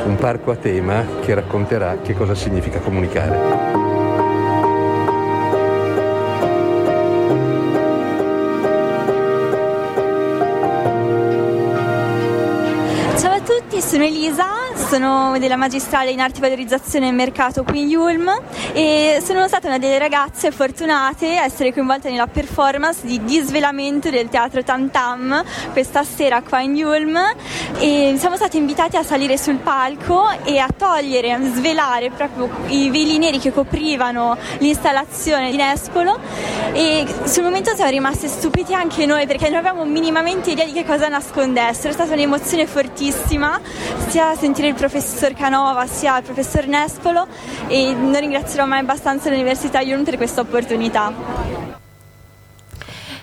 un 0.04 0.16
parco 0.16 0.50
a 0.50 0.56
tema 0.56 1.02
che 1.22 1.32
racconterà 1.32 1.96
che 2.02 2.12
cosa 2.12 2.34
significa 2.34 2.78
comunicare. 2.78 3.38
Ciao 13.16 13.32
a 13.32 13.40
tutti, 13.40 13.80
sono 13.80 14.04
Elisa, 14.04 14.65
sono 14.88 15.36
della 15.40 15.56
magistrale 15.56 16.12
in 16.12 16.20
arti 16.20 16.40
valorizzazione 16.40 17.08
e 17.08 17.10
mercato 17.10 17.64
qui 17.64 17.80
in 17.80 17.88
Yulm 17.88 18.30
e 18.72 19.20
sono 19.24 19.48
stata 19.48 19.66
una 19.66 19.78
delle 19.78 19.98
ragazze 19.98 20.52
fortunate 20.52 21.36
a 21.38 21.44
essere 21.44 21.72
coinvolta 21.72 22.08
nella 22.08 22.28
performance 22.28 23.04
di 23.04 23.24
disvelamento 23.24 24.10
del 24.10 24.28
teatro 24.28 24.62
Tam 24.62 24.88
Tam 24.90 25.42
questa 25.72 26.04
sera 26.04 26.40
qua 26.42 26.60
in 26.60 26.76
Yulm 26.76 27.18
e 27.78 28.14
siamo 28.16 28.36
stati 28.36 28.58
invitati 28.58 28.96
a 28.96 29.02
salire 29.02 29.36
sul 29.36 29.56
palco 29.56 30.30
e 30.44 30.58
a 30.58 30.68
togliere, 30.74 31.32
a 31.32 31.40
svelare 31.40 32.10
proprio 32.10 32.48
i 32.68 32.88
veli 32.88 33.18
neri 33.18 33.40
che 33.40 33.52
coprivano 33.52 34.36
l'installazione 34.58 35.50
di 35.50 35.56
Nespolo 35.56 36.16
e 36.72 37.04
sul 37.24 37.42
momento 37.42 37.74
siamo 37.74 37.90
rimasti 37.90 38.28
stupiti 38.28 38.72
anche 38.72 39.04
noi 39.04 39.26
perché 39.26 39.48
non 39.48 39.58
avevamo 39.58 39.84
minimamente 39.84 40.52
idea 40.52 40.64
di 40.64 40.72
che 40.72 40.84
cosa 40.84 41.08
nascondessero, 41.08 41.88
è 41.88 41.92
stata 41.92 42.12
un'emozione 42.12 42.66
fortissima 42.66 43.60
sia 44.06 44.36
sentire 44.36 44.68
il 44.68 44.74
professor 44.76 45.32
Canova 45.32 45.86
sia 45.86 46.18
il 46.18 46.22
professor 46.22 46.66
Nespolo 46.66 47.26
e 47.66 47.94
non 47.94 48.18
ringrazierò 48.18 48.66
mai 48.66 48.80
abbastanza 48.80 49.30
l'Università 49.30 49.80
Yulm 49.80 50.04
per 50.04 50.16
questa 50.16 50.42
opportunità. 50.42 51.74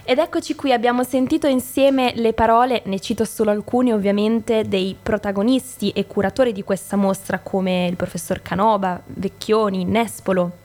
Ed 0.05 0.17
eccoci 0.17 0.55
qui, 0.55 0.73
abbiamo 0.73 1.03
sentito 1.03 1.47
insieme 1.47 2.11
le 2.15 2.33
parole, 2.33 2.81
ne 2.85 2.99
cito 2.99 3.23
solo 3.23 3.51
alcune 3.51 3.93
ovviamente, 3.93 4.67
dei 4.67 4.97
protagonisti 5.01 5.91
e 5.91 6.07
curatori 6.07 6.51
di 6.51 6.63
questa 6.63 6.97
mostra 6.97 7.39
come 7.39 7.87
il 7.87 7.95
professor 7.95 8.41
Canova, 8.41 8.99
Vecchioni, 9.05 9.85
Nespolo. 9.85 10.57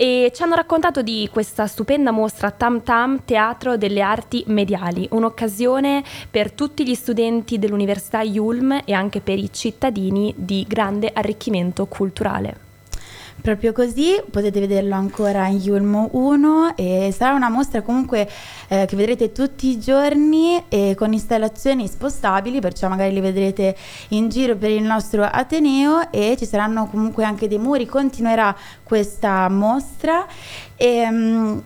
E 0.00 0.30
ci 0.32 0.44
hanno 0.44 0.54
raccontato 0.54 1.02
di 1.02 1.28
questa 1.32 1.66
stupenda 1.66 2.12
mostra 2.12 2.52
Tam 2.52 2.84
Tam 2.84 3.24
Teatro 3.24 3.76
delle 3.76 4.00
Arti 4.00 4.44
Mediali, 4.46 5.08
un'occasione 5.10 6.04
per 6.30 6.52
tutti 6.52 6.86
gli 6.86 6.94
studenti 6.94 7.58
dell'Università 7.58 8.22
Yulm 8.22 8.82
e 8.84 8.92
anche 8.92 9.20
per 9.20 9.38
i 9.38 9.52
cittadini 9.52 10.32
di 10.36 10.64
grande 10.68 11.10
arricchimento 11.12 11.86
culturale. 11.86 12.67
Proprio 13.40 13.72
così, 13.72 14.20
potete 14.30 14.58
vederlo 14.60 14.94
ancora 14.94 15.46
in 15.46 15.58
Yulmo 15.58 16.08
1 16.12 16.76
e 16.76 17.14
sarà 17.16 17.34
una 17.34 17.48
mostra 17.48 17.82
comunque 17.82 18.28
eh, 18.66 18.84
che 18.86 18.96
vedrete 18.96 19.30
tutti 19.30 19.68
i 19.68 19.78
giorni 19.78 20.62
e 20.68 20.94
con 20.96 21.12
installazioni 21.12 21.86
spostabili, 21.86 22.60
perciò 22.60 22.88
magari 22.88 23.12
li 23.12 23.20
vedrete 23.20 23.76
in 24.08 24.28
giro 24.28 24.56
per 24.56 24.70
il 24.70 24.82
nostro 24.82 25.22
Ateneo 25.22 26.10
e 26.10 26.36
ci 26.36 26.46
saranno 26.46 26.88
comunque 26.88 27.24
anche 27.24 27.46
dei 27.46 27.58
muri, 27.58 27.86
continuerà 27.86 28.54
questa 28.82 29.48
mostra. 29.48 30.26
E, 30.76 31.08
mm, 31.08 31.58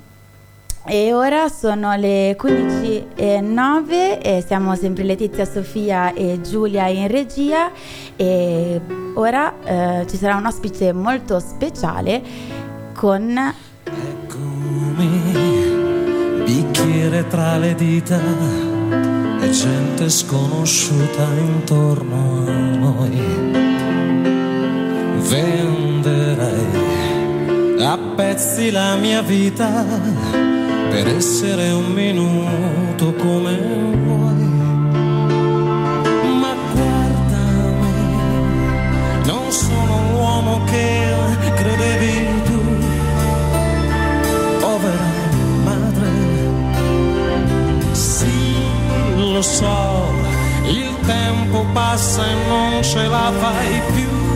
e 0.84 1.12
ora 1.12 1.48
sono 1.48 1.94
le 1.94 2.36
15.09 2.36 4.18
e 4.20 4.44
siamo 4.44 4.74
sempre 4.74 5.04
Letizia, 5.04 5.44
Sofia 5.44 6.12
e 6.12 6.40
Giulia 6.42 6.88
in 6.88 7.06
regia 7.06 7.70
e 8.16 8.80
ora 9.14 9.54
eh, 9.62 10.06
ci 10.08 10.16
sarà 10.16 10.34
un 10.36 10.46
ospite 10.46 10.92
molto 10.92 11.38
speciale 11.38 12.20
con... 12.94 13.54
bicchiere 16.44 17.28
tra 17.28 17.56
le 17.58 17.74
dita 17.74 18.20
e 19.40 19.50
gente 19.50 20.10
sconosciuta 20.10 21.24
intorno 21.38 22.44
a 22.46 22.52
noi. 22.76 23.60
Venderei 25.28 26.90
a 27.84 27.98
pezzi 28.16 28.70
la 28.70 28.96
mia 28.96 29.22
vita 29.22 30.41
per 30.92 31.06
essere 31.06 31.70
un 31.70 31.90
minuto 31.92 33.14
come 33.14 33.56
vuoi. 34.04 34.44
Ma 36.40 36.54
guardami, 36.74 37.94
non 39.24 39.50
sono 39.50 40.10
l'uomo 40.10 40.64
che 40.64 41.14
credevi 41.54 42.42
tu, 42.44 42.60
povera 44.60 45.10
madre. 45.64 46.10
Sì, 47.92 48.54
lo 49.16 49.40
so, 49.40 50.10
il 50.66 50.94
tempo 51.06 51.64
passa 51.72 52.22
e 52.22 52.34
non 52.48 52.82
ce 52.82 53.06
la 53.06 53.32
fai 53.40 53.80
più 53.94 54.31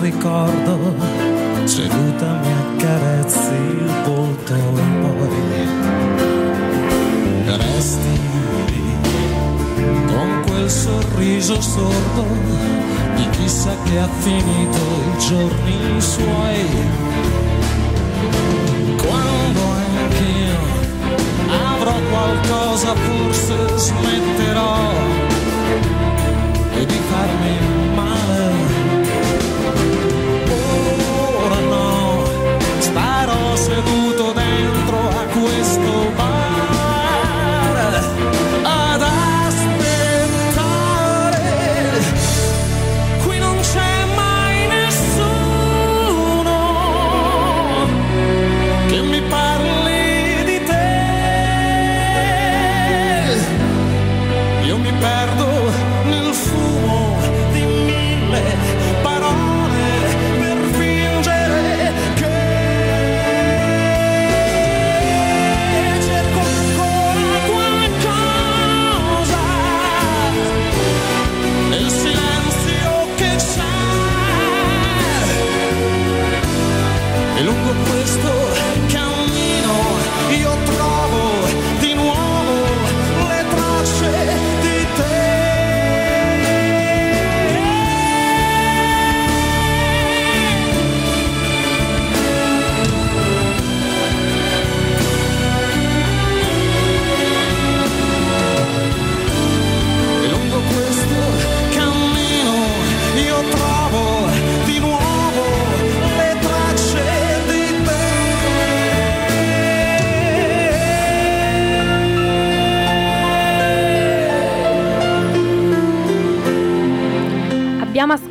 ricordo 0.00 0.94
seduta 1.64 2.40
mi 2.42 2.52
accarezzi 2.52 3.54
il 3.54 3.92
volto 4.04 4.54
e 4.54 4.58
poi 5.00 5.66
resti 7.56 8.20
lì 8.66 8.96
con 10.06 10.42
quel 10.46 10.70
sorriso 10.70 11.60
sordo 11.60 12.26
di 13.16 13.28
chissà 13.30 13.74
che 13.84 13.98
ha 13.98 14.08
finito 14.20 14.78
i 14.78 15.18
giorni 15.18 16.00
suoi 16.00 16.66
quando 18.96 19.60
anch'io 19.60 20.76
avrò 21.74 21.94
qualcosa 22.10 22.94
forse 22.94 23.78
smetterò 23.78 25.28
di 26.88 27.00
farmi 27.10 27.94
male. 27.94 28.67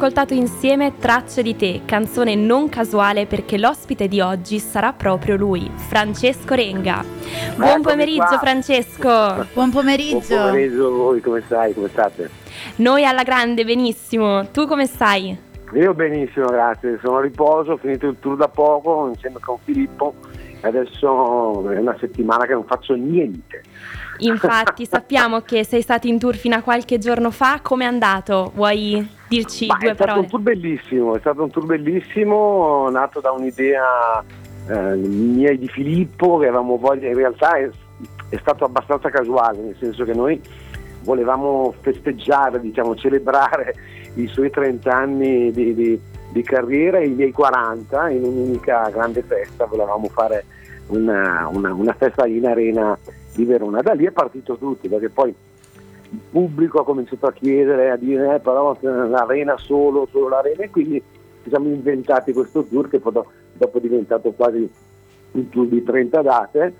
Ascoltato 0.07 0.33
insieme 0.33 0.97
Tracce 0.97 1.43
di 1.43 1.57
te, 1.57 1.81
canzone 1.83 2.33
non 2.33 2.69
casuale 2.69 3.25
perché 3.25 3.57
l'ospite 3.57 4.07
di 4.07 4.21
oggi 4.21 4.57
sarà 4.57 4.93
proprio 4.93 5.35
lui, 5.35 5.69
Francesco 5.75 6.53
Renga. 6.55 7.03
Buon 7.55 7.67
Eccomi 7.67 7.83
pomeriggio 7.83 8.23
qua. 8.23 8.37
Francesco. 8.37 9.47
Buon 9.53 9.69
pomeriggio. 9.69 10.35
Buon 10.35 10.47
pomeriggio 10.51 10.87
a 10.87 10.89
voi, 10.91 11.19
come 11.19 11.41
stai? 11.45 11.73
Come 11.73 11.89
state? 11.89 12.29
Noi 12.77 13.05
alla 13.05 13.23
grande, 13.23 13.65
benissimo. 13.65 14.47
Tu 14.49 14.65
come 14.65 14.85
stai? 14.85 15.37
Io 15.73 15.93
benissimo, 15.93 16.45
grazie. 16.45 16.99
Sono 17.01 17.17
a 17.17 17.21
riposo, 17.21 17.73
ho 17.73 17.77
finito 17.77 18.07
il 18.07 18.15
tour 18.21 18.37
da 18.37 18.47
poco 18.47 19.09
insieme 19.09 19.39
con 19.41 19.57
Filippo 19.61 20.13
e 20.61 20.67
adesso 20.67 21.69
è 21.69 21.79
una 21.79 21.97
settimana 21.99 22.45
che 22.45 22.53
non 22.53 22.63
faccio 22.63 22.93
niente. 22.93 23.61
Infatti 24.19 24.85
sappiamo 24.85 25.41
che 25.41 25.63
sei 25.63 25.81
stato 25.81 26.07
in 26.07 26.17
tour 26.19 26.35
fino 26.35 26.55
a 26.55 26.61
qualche 26.61 26.97
giorno 26.97 27.31
fa, 27.31 27.59
com'è 27.61 27.85
andato? 27.85 28.51
Vuoi 28.55 29.07
dirci 29.27 29.67
Ma 29.67 29.77
due 29.79 29.91
è 29.91 29.93
stato 29.93 30.05
parole? 30.05 30.19
un 30.25 30.29
tour 30.31 30.41
bellissimo, 30.41 31.15
è 31.15 31.19
stato 31.19 31.43
un 31.43 31.49
tour 31.51 31.65
bellissimo, 31.65 32.89
nato 32.89 33.19
da 33.19 33.31
un'idea 33.31 34.23
eh, 34.69 34.95
mia 34.95 35.49
e 35.51 35.57
di 35.57 35.67
Filippo, 35.67 36.37
che 36.37 36.47
avevamo 36.47 36.77
voglia, 36.77 37.07
in 37.09 37.15
realtà 37.15 37.57
è, 37.57 37.69
è 38.29 38.37
stato 38.39 38.65
abbastanza 38.65 39.09
casuale, 39.09 39.59
nel 39.61 39.75
senso 39.79 40.03
che 40.03 40.13
noi 40.13 40.41
volevamo 41.03 41.73
festeggiare, 41.81 42.59
diciamo, 42.59 42.95
celebrare 42.95 43.75
i 44.15 44.27
suoi 44.27 44.49
30 44.49 44.91
anni 44.93 45.51
di, 45.51 45.73
di- 45.73 45.99
di 46.29 46.43
carriera 46.43 46.97
e 46.97 47.05
i 47.07 47.11
miei 47.13 47.31
40 47.31 48.09
in 48.09 48.23
un'unica 48.23 48.89
grande 48.91 49.21
festa, 49.21 49.65
volevamo 49.65 50.07
fare 50.09 50.43
una, 50.87 51.47
una- 51.51 51.73
una 51.73 51.93
festa 51.97 52.25
in 52.27 52.45
arena 52.45 52.97
di 53.37 53.45
Verona. 53.45 53.81
Da 53.81 53.93
lì 53.93 54.05
è 54.05 54.11
partito 54.11 54.57
tutto, 54.57 54.87
perché 54.89 55.09
poi 55.09 55.29
il 55.29 56.19
pubblico 56.31 56.79
ha 56.79 56.83
cominciato 56.83 57.27
a 57.27 57.31
chiedere, 57.31 57.91
a 57.91 57.95
dire 57.95 58.35
eh, 58.35 58.39
però 58.39 58.75
l'arena 58.81 59.55
solo, 59.57 60.07
solo 60.11 60.29
l'arena 60.29 60.63
e 60.63 60.69
quindi 60.69 61.01
ci 61.43 61.49
siamo 61.49 61.67
inventati 61.67 62.33
questo 62.33 62.63
tour 62.63 62.89
che 62.89 62.99
poi 62.99 63.13
do- 63.13 63.31
dopo 63.53 63.77
è 63.77 63.81
diventato 63.81 64.31
quasi 64.31 64.69
un 65.31 65.49
tour 65.49 65.67
di 65.67 65.83
30 65.83 66.21
date 66.21 66.73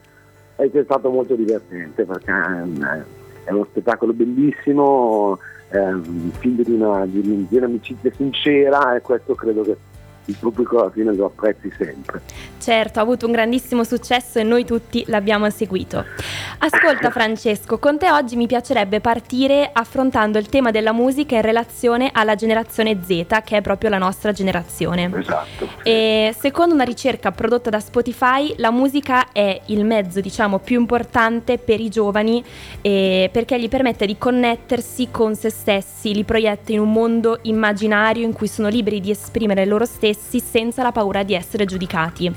e 0.56 0.72
che 0.72 0.80
è 0.80 0.84
stato 0.84 1.10
molto 1.10 1.36
divertente 1.36 2.06
perché 2.06 2.32
ehm, 2.32 3.06
è 3.43 3.52
uno 3.52 3.67
spettacolo 3.70 4.13
bellissimo, 4.13 5.38
ehm, 5.70 6.32
figlio 6.32 6.63
di, 6.63 6.72
una, 6.72 7.06
di, 7.06 7.20
un- 7.20 7.46
di 7.48 7.58
un'amicizia 7.58 8.12
sincera 8.15 8.96
e 8.96 9.02
questo 9.02 9.36
credo 9.36 9.62
che 9.62 9.78
il 10.27 10.35
pubblico 10.39 10.79
alla 10.79 10.91
fine 10.91 11.13
lo 11.13 11.25
apprezzi 11.25 11.71
sempre. 11.77 12.21
Certo, 12.59 12.99
ha 12.99 13.01
avuto 13.01 13.25
un 13.25 13.31
grandissimo 13.31 13.83
successo 13.83 14.39
e 14.39 14.43
noi 14.43 14.65
tutti 14.65 15.03
l'abbiamo 15.07 15.49
seguito. 15.49 16.03
Ascolta 16.59 17.11
Francesco, 17.11 17.77
con 17.79 17.97
te 17.97 18.11
oggi 18.11 18.35
mi 18.35 18.45
piacerebbe 18.45 18.99
partire 18.99 19.69
affrontando 19.71 20.37
il 20.37 20.49
tema 20.49 20.71
della 20.71 20.91
musica 20.91 21.35
in 21.35 21.43
relazione 21.43 22.09
alla 22.11 22.35
generazione 22.35 22.99
Z, 23.01 23.41
che 23.45 23.57
è 23.57 23.61
proprio 23.61 23.89
la 23.89 23.97
nostra 23.97 24.33
generazione. 24.33 25.09
Esatto. 25.15 25.69
E 25.83 26.35
secondo 26.37 26.73
una 26.73 26.83
ricerca 26.83 27.31
prodotta 27.31 27.69
da 27.69 27.79
Spotify, 27.79 28.53
la 28.57 28.71
musica 28.71 29.31
è 29.31 29.61
il 29.67 29.85
mezzo, 29.85 30.19
diciamo, 30.19 30.59
più 30.59 30.77
importante 30.79 31.57
per 31.57 31.79
i 31.79 31.89
giovani 31.89 32.43
eh, 32.81 33.29
perché 33.31 33.57
gli 33.59 33.69
permette 33.69 34.05
di 34.05 34.17
connettersi 34.17 35.07
con 35.09 35.35
se 35.35 35.49
stessi, 35.49 36.13
li 36.13 36.25
proietta 36.25 36.73
in 36.73 36.79
un 36.79 36.91
mondo 36.91 37.39
immaginario 37.43 38.25
in 38.25 38.33
cui 38.33 38.47
sono 38.47 38.67
liberi 38.67 38.99
di 38.99 39.11
esprimere 39.11 39.65
loro 39.65 39.85
stessi 39.85 40.15
senza 40.17 40.84
la 40.84 40.91
paura 40.91 41.23
di 41.23 41.34
essere 41.34 41.65
giudicati. 41.65 42.32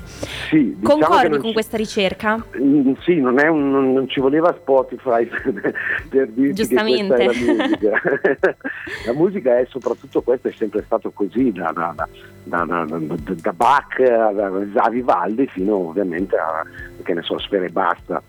Sì, 0.49 0.75
diciamo 0.77 0.99
Concordi 0.99 1.37
con 1.37 1.47
ci- 1.47 1.53
questa 1.53 1.77
ricerca? 1.77 2.43
Mm, 2.59 2.93
Sì, 3.01 3.19
non, 3.19 3.39
è 3.39 3.47
un- 3.47 3.69
non- 3.71 3.93
non 3.93 4.07
ci 4.09 4.19
voleva 4.19 4.55
Spotify 4.59 5.25
per, 5.27 5.73
per 6.09 6.27
dirci 6.29 6.67
che 6.67 6.75
questa 6.75 7.15
è 7.15 7.25
la 7.25 7.31
musica. 7.33 8.01
la 9.07 9.13
musica 9.13 9.57
è 9.57 9.65
soprattutto 9.69 10.21
questo, 10.21 10.47
è 10.47 10.51
sempre 10.51 10.83
stato 10.85 11.11
così, 11.11 11.51
da, 11.51 11.71
da, 11.73 11.93
da, 11.95 12.07
da- 12.43 12.65
da- 12.85 12.85
da- 12.97 13.33
da 13.35 13.53
Bach 13.53 13.99
a 13.99 14.89
Vivaldi 14.89 15.47
fino 15.47 15.75
ovviamente 15.89 16.35
a 16.37 16.63
che 17.03 17.13
ne 17.13 17.21
so, 17.23 17.37
Sfere 17.39 17.69
Basta. 17.69 18.21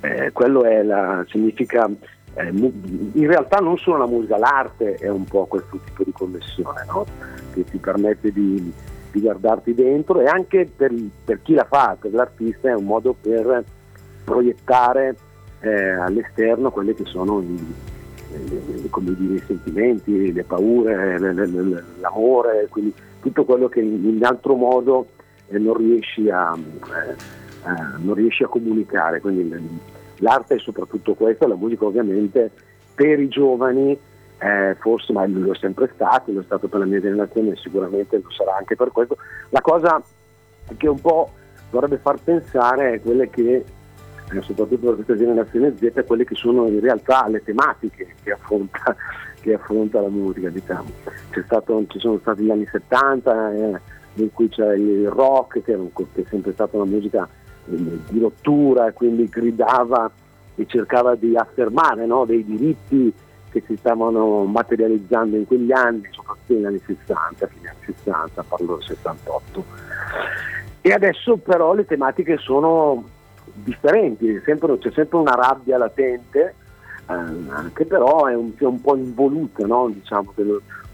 Eh, 0.00 0.30
quello 0.32 0.62
è 0.64 0.82
la, 0.82 1.24
significa 1.28 1.88
eh, 2.34 2.46
in 2.48 3.26
realtà 3.26 3.58
non 3.58 3.76
solo 3.76 3.98
la 3.98 4.06
musica, 4.06 4.38
l'arte 4.38 4.94
è 4.94 5.08
un 5.08 5.24
po' 5.24 5.46
questo 5.46 5.78
tipo 5.84 6.04
di 6.04 6.12
connessione 6.12 6.84
no? 6.86 7.04
che 7.52 7.64
ti 7.64 7.78
permette 7.78 8.30
di, 8.32 8.72
di 9.12 9.20
guardarti 9.20 9.74
dentro 9.74 10.20
e 10.20 10.26
anche 10.26 10.68
per, 10.74 10.92
per 11.24 11.40
chi 11.42 11.54
la 11.54 11.64
fa, 11.64 11.96
per 12.00 12.12
l'artista 12.12 12.68
è 12.68 12.74
un 12.74 12.84
modo 12.84 13.14
per 13.20 13.64
proiettare 14.24 15.16
eh, 15.60 15.90
all'esterno 15.90 16.70
quelli 16.70 16.94
che 16.94 17.04
sono 17.04 17.40
i, 17.40 17.74
eh, 18.32 18.42
dire, 18.44 19.34
i 19.34 19.42
sentimenti, 19.46 20.32
le 20.32 20.44
paure, 20.44 21.18
le- 21.18 21.32
le- 21.32 21.46
le- 21.46 21.84
l'amore, 22.00 22.66
quindi 22.70 22.92
tutto 23.20 23.44
quello 23.44 23.68
che 23.68 23.80
in, 23.80 24.04
in 24.16 24.24
altro 24.24 24.54
modo 24.54 25.06
eh, 25.48 25.58
non, 25.58 25.74
riesci 25.76 26.30
a, 26.30 26.56
eh, 26.56 27.10
eh, 27.12 27.98
non 27.98 28.14
riesci 28.14 28.42
a 28.42 28.48
comunicare. 28.48 29.20
Quindi 29.20 29.48
l- 29.48 29.60
l'arte 30.18 30.54
è 30.54 30.58
soprattutto 30.58 31.14
questo, 31.14 31.46
la 31.46 31.56
musica 31.56 31.84
ovviamente 31.84 32.50
per 32.94 33.20
i 33.20 33.28
giovani 33.28 33.98
eh, 34.40 34.74
forse, 34.80 35.12
ma 35.12 35.26
lo 35.26 35.52
è 35.52 35.56
sempre 35.56 35.90
stato, 35.94 36.32
lo 36.32 36.40
è 36.40 36.44
stato 36.44 36.66
per 36.66 36.80
la 36.80 36.86
mia 36.86 37.00
generazione 37.00 37.50
e 37.50 37.56
sicuramente 37.56 38.20
lo 38.22 38.30
sarà 38.30 38.56
anche 38.56 38.74
per 38.74 38.90
questo. 38.90 39.18
La 39.50 39.60
cosa 39.60 40.02
che 40.76 40.88
un 40.88 40.98
po' 40.98 41.30
dovrebbe 41.70 41.98
far 41.98 42.18
pensare 42.22 42.94
è 42.94 43.00
quelle 43.02 43.28
che, 43.28 43.64
eh, 44.32 44.40
soprattutto 44.40 44.86
per 44.86 44.94
questa 44.94 45.16
generazione 45.16 45.74
Z, 45.76 46.04
quelle 46.06 46.24
che 46.24 46.34
sono 46.34 46.66
in 46.68 46.80
realtà 46.80 47.28
le 47.28 47.42
tematiche 47.42 48.14
che 48.22 48.32
affronta, 48.32 48.96
che 49.40 49.52
affronta 49.52 50.00
la 50.00 50.08
musica. 50.08 50.48
Diciamo. 50.48 50.88
Stato- 51.44 51.84
ci 51.88 51.98
sono 51.98 52.18
stati 52.20 52.42
gli 52.42 52.50
anni 52.50 52.66
70 52.70 53.52
eh, 53.52 53.80
in 54.14 54.32
cui 54.32 54.48
c'è 54.48 54.74
il 54.74 55.10
rock, 55.10 55.62
che, 55.62 55.76
che 55.94 56.22
è 56.22 56.24
sempre 56.30 56.52
stata 56.52 56.76
una 56.76 56.86
musica 56.86 57.28
eh, 57.68 57.98
di 58.08 58.18
rottura 58.18 58.88
e 58.88 58.94
quindi 58.94 59.28
gridava 59.28 60.10
e 60.54 60.66
cercava 60.66 61.14
di 61.14 61.36
affermare 61.36 62.06
no, 62.06 62.24
dei 62.24 62.42
diritti 62.42 63.12
che 63.50 63.62
si 63.66 63.76
stavano 63.76 64.44
materializzando 64.44 65.36
in 65.36 65.46
quegli 65.46 65.72
anni, 65.72 66.08
soprattutto 66.10 66.54
negli 66.54 66.64
anni 66.64 66.82
60, 66.86 67.46
fine 67.46 67.68
anni 67.68 67.94
60, 68.02 68.42
parlo 68.48 68.76
del 68.76 68.84
68. 68.86 69.64
E 70.80 70.92
adesso 70.92 71.36
però 71.36 71.74
le 71.74 71.84
tematiche 71.84 72.38
sono 72.38 73.04
differenti, 73.52 74.40
sempre- 74.44 74.78
c'è 74.78 74.90
sempre 74.92 75.18
una 75.18 75.34
rabbia 75.34 75.76
latente, 75.76 76.54
eh, 77.06 77.72
che 77.72 77.84
però 77.84 78.26
è 78.26 78.34
un, 78.34 78.52
è 78.56 78.64
un 78.64 78.80
po' 78.80 78.96
involuta, 78.96 79.66
no? 79.66 79.88
diciamo, 79.88 80.32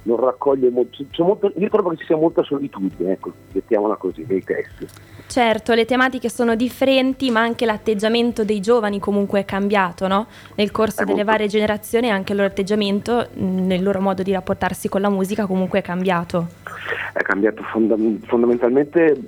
non, 0.06 0.16
raccoglie 0.18 0.70
molto, 0.70 1.04
molto- 1.18 1.52
Io 1.56 1.68
trovo 1.68 1.90
che 1.90 1.96
ci 1.98 2.04
sia 2.06 2.16
molta 2.16 2.42
solitudine, 2.42 3.12
ecco, 3.12 3.32
mettiamola 3.52 3.96
così, 3.96 4.24
nei 4.28 4.42
testi. 4.42 4.86
Certo, 5.26 5.74
le 5.74 5.84
tematiche 5.84 6.28
sono 6.28 6.54
differenti, 6.54 7.30
ma 7.30 7.40
anche 7.40 7.66
l'atteggiamento 7.66 8.44
dei 8.44 8.60
giovani 8.60 9.00
comunque 9.00 9.40
è 9.40 9.44
cambiato, 9.44 10.06
no? 10.06 10.26
Nel 10.54 10.70
corso 10.70 11.02
È 11.02 11.04
delle 11.04 11.16
molto- 11.18 11.30
varie 11.32 11.48
generazioni 11.48 12.10
anche 12.10 12.32
il 12.32 12.38
loro 12.38 12.50
atteggiamento, 12.50 13.28
nel 13.34 13.82
loro 13.82 14.00
modo 14.00 14.22
di 14.22 14.32
rapportarsi 14.32 14.88
con 14.88 15.00
la 15.00 15.10
musica 15.10 15.46
comunque 15.46 15.80
è 15.80 15.82
cambiato. 15.82 16.46
è 17.12 17.22
cambiato 17.22 17.62
fonda- 17.64 17.96
fondamentalmente 18.26 19.20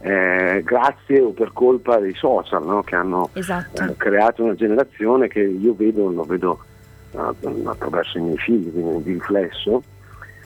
eh, 0.00 0.62
grazie 0.64 1.20
o 1.20 1.30
per 1.30 1.52
colpa 1.52 1.98
dei 1.98 2.14
social 2.14 2.64
no? 2.64 2.82
che 2.82 2.94
hanno 2.94 3.30
Esatto. 3.32 3.82
eh, 3.82 3.94
creato 3.96 4.44
una 4.44 4.54
generazione 4.54 5.26
che 5.28 5.40
io 5.40 5.74
vedo, 5.74 6.10
lo 6.10 6.22
vedo 6.24 6.58
eh, 7.12 7.64
attraverso 7.64 8.18
i 8.18 8.20
miei 8.20 8.36
figli, 8.38 8.70
quindi 8.70 9.02
di 9.02 9.12
riflesso, 9.14 9.82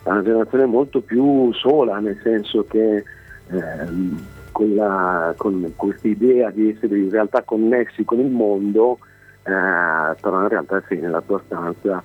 è 0.03 0.09
una 0.09 0.21
generazione 0.21 0.65
molto 0.65 1.01
più 1.01 1.51
sola, 1.53 1.99
nel 1.99 2.19
senso 2.23 2.65
che 2.67 3.03
ehm, 3.47 4.25
con, 4.51 4.75
la- 4.75 5.33
con 5.37 5.73
questa 5.75 6.07
idea 6.07 6.49
di 6.51 6.69
essere 6.69 6.97
in 6.97 7.09
realtà 7.09 7.41
connessi 7.43 8.03
con 8.05 8.19
il 8.19 8.29
mondo, 8.29 8.99
eh, 9.43 10.15
però 10.21 10.41
in 10.41 10.47
realtà 10.47 10.81
sei 10.87 10.99
nella 10.99 11.21
tua 11.21 11.41
stanza 11.45 12.03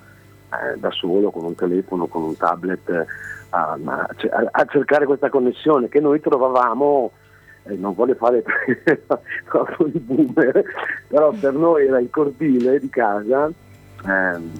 eh, 0.51 0.77
da 0.79 0.89
solo 0.91 1.29
con 1.29 1.43
un 1.45 1.55
telefono, 1.55 2.07
con 2.07 2.23
un 2.23 2.35
tablet, 2.37 2.89
eh, 2.89 3.05
a, 3.51 3.77
a- 3.83 4.47
a 4.51 4.65
cercare 4.65 5.05
questa 5.05 5.29
connessione 5.29 5.89
che 5.89 5.99
noi 5.99 6.19
trovavamo, 6.21 7.11
eh, 7.63 7.75
non 7.75 7.93
voglio 7.93 8.15
fare 8.15 8.43
troppo 9.49 9.85
il 9.85 9.99
boomer, 9.99 10.63
però 11.07 11.31
per 11.39 11.53
noi 11.53 11.85
era 11.85 11.99
il 11.99 12.09
cortile 12.09 12.79
di 12.79 12.89
casa 12.89 13.49
ehm, 14.05 14.51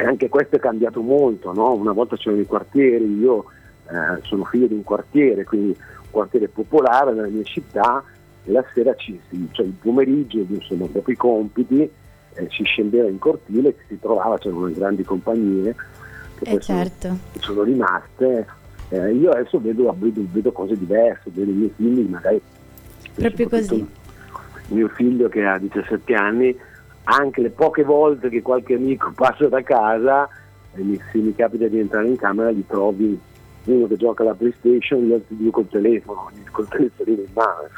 e 0.00 0.06
anche 0.06 0.28
questo 0.28 0.56
è 0.56 0.58
cambiato 0.58 1.00
molto, 1.02 1.52
no? 1.52 1.72
una 1.74 1.92
volta 1.92 2.16
c'erano 2.16 2.40
i 2.42 2.46
quartieri, 2.46 3.18
io 3.18 3.44
eh, 3.88 4.22
sono 4.22 4.44
figlio 4.44 4.66
di 4.66 4.74
un 4.74 4.82
quartiere, 4.82 5.44
quindi 5.44 5.68
un 5.68 6.10
quartiere 6.10 6.48
popolare 6.48 7.12
nella 7.12 7.28
mia 7.28 7.42
città 7.44 8.02
e 8.44 8.50
la 8.52 8.64
sera 8.72 8.94
ci, 8.94 9.20
si- 9.28 9.48
cioè 9.52 9.66
il 9.66 9.72
pomeriggio, 9.72 10.44
insomma, 10.48 10.86
dopo 10.90 11.10
i 11.10 11.16
compiti, 11.16 11.80
eh, 12.34 12.48
si 12.50 12.62
scendeva 12.64 13.08
in 13.08 13.18
cortile, 13.18 13.74
ci 13.78 13.84
si 13.88 13.98
trovava, 14.00 14.38
c'erano 14.38 14.66
le 14.66 14.72
grandi 14.72 15.02
compagnie 15.04 15.74
che 16.38 16.44
Eh 16.44 16.50
poi 16.52 16.62
sono- 16.62 16.78
certo. 16.78 17.16
sono 17.40 17.62
rimaste. 17.62 18.46
Eh, 18.88 19.12
io 19.14 19.30
adesso 19.30 19.60
vedo, 19.60 19.94
vedo, 19.98 20.20
vedo 20.32 20.50
cose 20.52 20.76
diverse, 20.76 21.30
vedo 21.32 21.50
i 21.50 21.54
miei 21.54 21.72
figli 21.76 22.08
magari 22.08 22.40
Proprio 23.14 23.48
così. 23.48 23.86
mio 24.68 24.88
figlio 24.88 25.28
che 25.28 25.44
ha 25.44 25.58
17 25.58 26.14
anni, 26.14 26.56
anche 27.10 27.40
le 27.40 27.50
poche 27.50 27.82
volte 27.82 28.28
che 28.28 28.42
qualche 28.42 28.74
amico 28.74 29.12
passa 29.16 29.48
da 29.48 29.62
casa, 29.62 30.28
e 30.74 30.82
mi- 30.82 31.00
se 31.10 31.18
mi 31.18 31.34
capita 31.34 31.66
di 31.66 31.78
entrare 31.78 32.08
in 32.08 32.16
camera 32.16 32.50
li 32.50 32.64
trovi 32.66 33.18
uno 33.64 33.86
che 33.86 33.96
gioca 33.96 34.22
alla 34.22 34.34
PlayStation, 34.34 35.04
gli 35.04 35.12
altri 35.12 35.36
due 35.36 35.50
col 35.50 35.68
telefono, 35.68 36.30
col 36.50 36.68
telefonino 36.68 37.22
in 37.22 37.32
mano. 37.34 37.68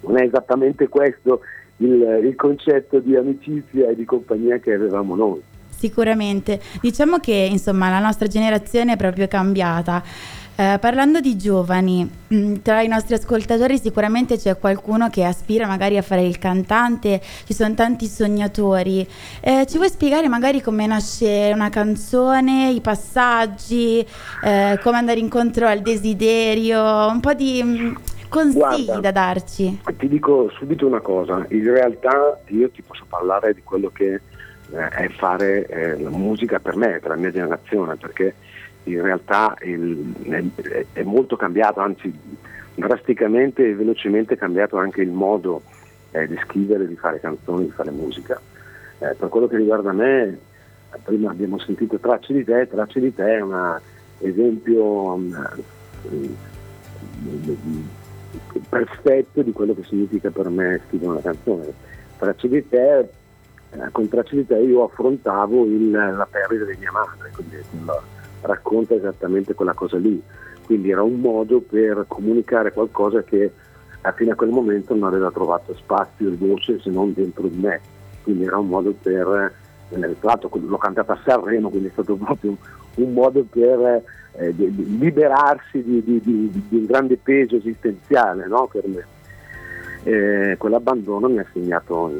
Non 0.00 0.18
è 0.18 0.24
esattamente 0.24 0.88
questo 0.88 1.40
il, 1.78 2.20
il 2.24 2.34
concetto 2.36 3.00
di 3.00 3.16
amicizia 3.16 3.88
e 3.88 3.96
di 3.96 4.04
compagnia 4.04 4.58
che 4.58 4.72
avevamo 4.72 5.16
noi. 5.16 5.42
Sicuramente, 5.68 6.60
diciamo 6.80 7.18
che 7.18 7.48
insomma 7.50 7.90
la 7.90 7.98
nostra 7.98 8.26
generazione 8.26 8.94
è 8.94 8.96
proprio 8.96 9.28
cambiata. 9.28 10.02
Eh, 10.58 10.78
parlando 10.80 11.20
di 11.20 11.36
giovani, 11.36 12.10
mm, 12.32 12.54
tra 12.62 12.80
i 12.80 12.88
nostri 12.88 13.12
ascoltatori 13.12 13.78
sicuramente 13.78 14.38
c'è 14.38 14.56
qualcuno 14.56 15.10
che 15.10 15.22
aspira 15.22 15.66
magari 15.66 15.98
a 15.98 16.02
fare 16.02 16.22
il 16.22 16.38
cantante, 16.38 17.20
ci 17.44 17.52
sono 17.52 17.74
tanti 17.74 18.06
sognatori. 18.06 19.06
Eh, 19.42 19.66
ci 19.68 19.76
vuoi 19.76 19.90
spiegare 19.90 20.28
magari 20.28 20.62
come 20.62 20.86
nasce 20.86 21.50
una 21.52 21.68
canzone, 21.68 22.70
i 22.70 22.80
passaggi, 22.80 23.98
eh, 24.42 24.80
come 24.82 24.96
andare 24.96 25.18
incontro 25.18 25.66
al 25.66 25.80
desiderio, 25.80 26.80
un 27.06 27.20
po' 27.20 27.34
di 27.34 27.62
mm, 27.62 27.94
consigli 28.30 28.84
Guarda, 28.86 29.00
da 29.00 29.12
darci? 29.12 29.82
Ti 29.94 30.08
dico 30.08 30.50
subito 30.56 30.86
una 30.86 31.00
cosa, 31.00 31.44
in 31.50 31.64
realtà 31.64 32.40
io 32.46 32.70
ti 32.70 32.80
posso 32.80 33.04
parlare 33.06 33.52
di 33.52 33.60
quello 33.62 33.90
che 33.90 34.14
eh, 34.72 34.88
è 34.88 35.08
fare 35.10 35.66
eh, 35.66 36.00
la 36.00 36.08
musica 36.08 36.60
per 36.60 36.76
me, 36.76 36.98
per 36.98 37.10
la 37.10 37.16
mia 37.16 37.30
generazione, 37.30 37.96
perché 37.96 38.34
in 38.86 39.02
realtà 39.02 39.56
il, 39.62 40.14
è, 40.22 40.84
è, 40.92 41.02
molto 41.02 41.36
cambiato, 41.36 41.80
anzi 41.80 42.12
drasticamente 42.74 43.68
e 43.68 43.74
velocemente 43.74 44.36
cambiato 44.36 44.76
anche 44.76 45.02
il 45.02 45.10
modo 45.10 45.62
eh, 46.12 46.26
di 46.26 46.38
scrivere, 46.44 46.86
di 46.86 46.96
fare 46.96 47.20
canzoni, 47.20 47.64
di 47.64 47.70
fare 47.70 47.90
musica. 47.90 48.40
Eh, 48.98 49.14
per 49.14 49.28
quello 49.28 49.46
che 49.46 49.56
riguarda 49.56 49.92
me, 49.92 50.38
prima 51.02 51.30
abbiamo 51.30 51.58
sentito 51.58 51.98
Tracce 51.98 52.32
di 52.32 52.44
te, 52.44 52.68
Tracce 52.68 53.00
di 53.00 53.14
te 53.14 53.36
è 53.36 53.40
un 53.40 53.78
esempio 54.18 54.84
um, 55.12 55.48
perfetto 58.68 59.42
di 59.42 59.52
quello 59.52 59.74
che 59.74 59.84
significa 59.84 60.30
per 60.30 60.48
me 60.48 60.80
scrivere 60.86 61.10
una 61.10 61.20
canzone. 61.20 61.72
Tracce 62.18 62.48
di 62.48 62.68
te, 62.68 62.98
eh, 62.98 63.08
con 63.92 64.08
Tracce 64.08 64.36
di 64.36 64.46
te 64.46 64.58
io 64.58 64.84
affrontavo 64.84 65.64
il, 65.64 65.90
la 65.90 66.28
perdita 66.30 66.64
di 66.64 66.76
mia 66.78 66.92
madre, 66.92 67.30
quindi 67.34 67.56
racconta 68.42 68.94
esattamente 68.94 69.54
quella 69.54 69.74
cosa 69.74 69.96
lì. 69.96 70.20
Quindi 70.64 70.90
era 70.90 71.02
un 71.02 71.20
modo 71.20 71.60
per 71.60 72.04
comunicare 72.08 72.72
qualcosa 72.72 73.22
che 73.22 73.52
fino 74.14 74.32
a 74.32 74.36
quel 74.36 74.50
momento 74.50 74.94
non 74.94 75.08
aveva 75.08 75.30
trovato 75.30 75.74
spazio 75.74 76.28
e 76.28 76.36
voce 76.36 76.80
se 76.80 76.90
non 76.90 77.12
dentro 77.12 77.46
di 77.48 77.58
me. 77.58 77.80
Quindi 78.22 78.44
era 78.44 78.58
un 78.58 78.68
modo 78.68 78.94
per, 79.00 79.52
eh, 79.90 79.98
l'ho 79.98 80.78
cantata 80.78 81.12
a 81.12 81.20
Sanremo, 81.24 81.70
quindi 81.70 81.88
è 81.88 81.92
stato 81.92 82.16
proprio 82.16 82.50
un, 82.50 82.56
un 82.96 83.12
modo 83.12 83.44
per 83.48 84.02
eh, 84.38 84.54
di, 84.54 84.74
di 84.74 84.98
liberarsi 84.98 85.82
di, 85.82 86.02
di, 86.02 86.20
di, 86.20 86.76
un 86.76 86.84
grande 86.84 87.16
peso 87.16 87.56
esistenziale 87.56 88.46
no, 88.46 88.68
per 88.70 88.86
me. 88.86 89.06
Eh, 90.02 90.56
quell'abbandono 90.56 91.28
mi 91.28 91.38
ha 91.38 91.46
segnato 91.52 92.12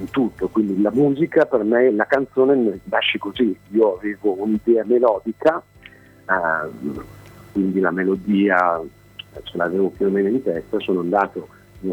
in 0.00 0.10
tutto, 0.10 0.48
quindi 0.48 0.80
la 0.80 0.90
musica 0.90 1.44
per 1.44 1.62
me, 1.62 1.90
la 1.92 2.06
canzone 2.06 2.80
nasce 2.84 3.18
così, 3.18 3.56
io 3.68 3.96
avevo 3.98 4.40
un'idea 4.40 4.84
melodica, 4.84 5.62
eh, 6.26 7.00
quindi 7.52 7.80
la 7.80 7.90
melodia 7.90 8.80
ce 9.42 9.56
l'avevo 9.56 9.90
più 9.90 10.06
o 10.06 10.10
meno 10.10 10.28
in 10.28 10.42
testa, 10.42 10.80
sono 10.80 11.00
andato 11.00 11.48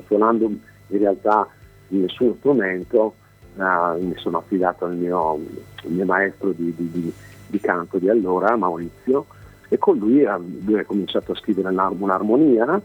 suonando 0.05 0.45
in 0.45 0.97
realtà 0.97 1.47
nessun 1.89 2.35
strumento, 2.37 3.15
eh, 3.57 3.99
mi 3.99 4.15
sono 4.15 4.37
affidato 4.37 4.85
al 4.85 4.95
mio, 4.95 5.33
al 5.33 5.91
mio 5.91 6.05
maestro 6.05 6.51
di, 6.51 6.73
di, 6.75 6.89
di, 6.91 7.13
di, 7.47 7.59
canto 7.59 7.97
di 7.97 8.09
allora, 8.09 8.55
Maurizio, 8.55 9.25
e 9.67 9.77
con 9.77 9.97
lui, 9.97 10.21
eh, 10.21 10.37
lui 10.63 10.79
ha 10.79 10.85
cominciato 10.85 11.33
a 11.33 11.35
scrivere 11.35 11.69
un'armonia 11.69 12.81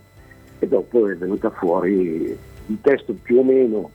e 0.58 0.68
dopo 0.68 1.08
è 1.08 1.16
venuta 1.16 1.50
fuori 1.50 2.36
il 2.66 2.78
testo 2.80 3.14
più 3.20 3.38
o 3.38 3.44
meno 3.44 3.90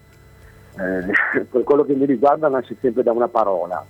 eh, 0.77 1.45
per 1.49 1.63
quello 1.63 1.83
che 1.83 1.93
mi 1.93 2.05
riguarda 2.05 2.47
nasce 2.47 2.75
sempre 2.79 3.03
da 3.03 3.11
una 3.11 3.27
parola. 3.27 3.83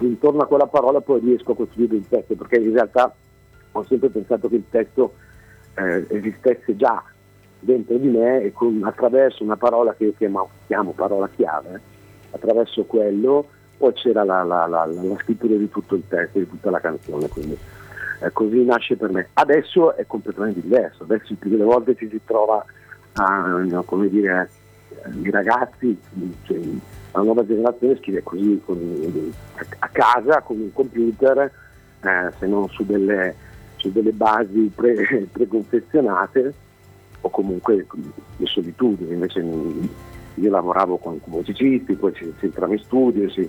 Intorno 0.00 0.42
a 0.42 0.46
quella 0.46 0.66
parola 0.66 1.00
poi 1.00 1.20
riesco 1.20 1.52
a 1.52 1.56
costruire 1.56 1.96
il 1.96 2.08
testo, 2.08 2.34
perché 2.34 2.56
in 2.56 2.72
realtà 2.72 3.12
ho 3.72 3.84
sempre 3.84 4.08
pensato 4.08 4.48
che 4.48 4.56
il 4.56 4.64
testo 4.70 5.14
eh, 5.74 6.06
esistesse 6.08 6.76
già 6.76 7.02
dentro 7.60 7.96
di 7.96 8.08
me 8.08 8.42
e 8.42 8.52
con, 8.52 8.80
attraverso 8.84 9.42
una 9.42 9.56
parola 9.56 9.94
che 9.94 10.04
io 10.04 10.14
chiamo, 10.16 10.48
chiamo 10.66 10.92
parola 10.92 11.28
chiave, 11.34 11.80
attraverso 12.30 12.84
quello 12.84 13.46
poi 13.78 13.92
c'era 13.92 14.24
la, 14.24 14.42
la, 14.42 14.66
la, 14.66 14.86
la, 14.86 15.16
scrittura 15.20 15.54
di 15.54 15.70
tutto 15.70 15.94
il 15.94 16.02
testo, 16.08 16.38
di 16.38 16.48
tutta 16.48 16.70
la 16.70 16.80
canzone. 16.80 17.28
Quindi 17.28 17.56
eh, 18.20 18.32
così 18.32 18.64
nasce 18.64 18.96
per 18.96 19.10
me. 19.10 19.28
Adesso 19.32 19.94
è 19.94 20.04
completamente 20.06 20.60
diverso, 20.60 21.04
adesso 21.04 21.34
più 21.38 21.48
delle 21.48 21.64
volte 21.64 21.94
ci 21.94 22.08
si 22.08 22.20
trova 22.24 22.64
a, 23.14 23.82
come 23.84 24.08
dire, 24.08 24.50
i 25.22 25.30
ragazzi, 25.30 25.98
cioè, 26.44 26.58
la 27.12 27.22
nuova 27.22 27.46
generazione 27.46 27.96
scrive 27.96 28.22
così 28.22 28.60
con, 28.64 29.32
a 29.78 29.88
casa 29.88 30.42
con 30.42 30.60
un 30.60 30.72
computer, 30.72 31.50
eh, 32.00 32.32
se 32.38 32.46
non 32.46 32.68
su 32.68 32.84
delle, 32.84 33.34
su 33.76 33.90
delle 33.90 34.12
basi 34.12 34.70
pre, 34.74 35.26
preconfezionate 35.32 36.54
o 37.20 37.30
comunque 37.30 37.86
di 38.36 38.46
solitudine. 38.46 39.14
Invece 39.14 39.40
io 39.40 40.50
lavoravo 40.50 40.98
con, 40.98 41.20
musicisti, 41.24 41.94
poi 41.94 42.14
si 42.14 42.32
entrava 42.40 42.72
in 42.72 42.80
studio, 42.80 43.28
si, 43.30 43.48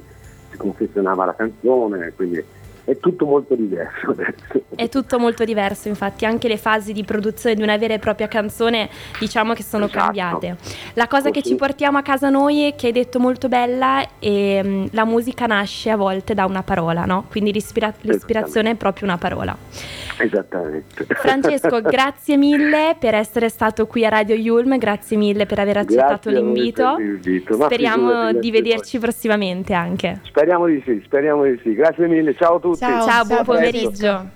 si 0.49 0.57
confezionava 0.57 1.25
la 1.25 1.35
canzone, 1.35 2.13
quindi 2.15 2.43
è 2.85 2.97
tutto 2.97 3.25
molto 3.25 3.55
diverso 3.55 4.11
adesso. 4.11 4.63
È 4.75 4.89
tutto 4.89 5.19
molto 5.19 5.43
diverso, 5.43 5.87
infatti 5.87 6.25
anche 6.25 6.47
le 6.47 6.57
fasi 6.57 6.93
di 6.93 7.03
produzione 7.03 7.55
di 7.55 7.61
una 7.61 7.77
vera 7.77 7.93
e 7.93 7.99
propria 7.99 8.27
canzone 8.27 8.89
diciamo 9.19 9.53
che 9.53 9.63
sono 9.63 9.85
esatto. 9.85 10.03
cambiate. 10.03 10.57
La 10.93 11.07
cosa 11.07 11.31
che 11.31 11.41
ci 11.41 11.55
portiamo 11.55 11.97
a 11.97 12.01
casa 12.01 12.29
noi 12.29 12.67
è 12.67 12.75
che 12.75 12.87
hai 12.87 12.93
detto 12.93 13.19
molto 13.19 13.47
bella 13.47 14.05
e 14.19 14.61
um, 14.63 14.87
la 14.91 15.05
musica 15.05 15.45
nasce 15.45 15.89
a 15.89 15.95
volte 15.95 16.33
da 16.33 16.45
una 16.45 16.63
parola, 16.63 17.05
no? 17.05 17.25
Quindi 17.29 17.51
l'ispira- 17.51 17.93
l'ispirazione 18.01 18.71
è 18.71 18.75
proprio 18.75 19.07
una 19.07 19.17
parola. 19.17 19.55
Esattamente. 20.17 21.05
Francesco, 21.05 21.81
grazie 21.81 22.35
mille 22.37 22.95
per 22.99 23.13
essere 23.13 23.49
stato 23.49 23.87
qui 23.87 24.05
a 24.05 24.09
Radio 24.09 24.35
Yulm, 24.35 24.77
grazie 24.77 25.15
mille 25.17 25.45
per 25.45 25.59
aver 25.59 25.77
accettato 25.77 26.29
grazie 26.29 26.31
l'invito. 26.31 26.95
l'invito. 26.97 27.53
Speriamo 27.53 28.33
di 28.33 28.51
vederci 28.51 28.97
poi. 28.97 29.09
prossimamente 29.09 29.73
anche. 29.73 30.19
Speriamo 30.23 30.65
di 30.67 30.81
sì, 30.85 31.01
speriamo 31.05 31.43
di 31.43 31.59
sì. 31.63 31.73
Grazie 31.73 32.07
mille, 32.07 32.35
ciao 32.35 32.55
a 32.55 32.59
tutti. 32.59 32.78
Ciao, 32.79 33.05
ciao, 33.05 33.25
buon 33.25 33.43
pomeriggio. 33.43 34.29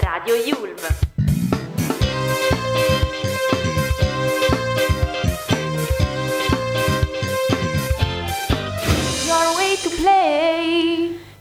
Radio 0.00 0.34
Yulm. 0.36 0.74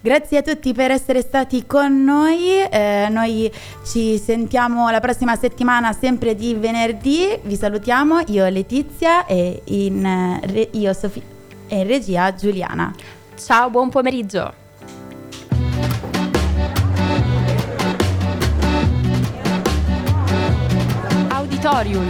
Grazie 0.01 0.37
a 0.39 0.41
tutti 0.41 0.73
per 0.73 0.91
essere 0.91 1.21
stati 1.21 1.65
con 1.65 2.03
noi, 2.03 2.61
eh, 2.69 3.07
noi 3.09 3.49
ci 3.85 4.17
sentiamo 4.17 4.89
la 4.91 4.99
prossima 4.99 5.37
settimana 5.37 5.93
sempre 5.93 6.35
di 6.35 6.53
venerdì, 6.55 7.39
vi 7.41 7.55
salutiamo, 7.55 8.23
io 8.27 8.47
Letizia 8.49 9.25
e 9.25 9.61
in, 9.63 10.39
re, 10.43 10.67
io 10.73 10.91
Sofia 10.91 11.23
e 11.67 11.79
in 11.79 11.87
regia 11.87 12.35
Giuliana. 12.35 12.93
Ciao, 13.37 13.69
buon 13.69 13.89
pomeriggio. 13.89 14.53
Auditorium. 21.27 22.05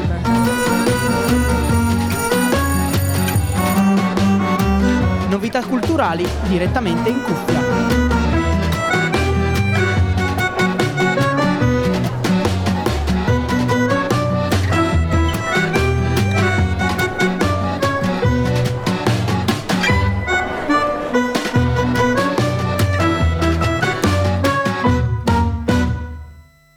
Novità 5.29 5.65
culturali 5.65 6.27
direttamente 6.47 7.09
in 7.09 7.23
cuffia. 7.23 8.14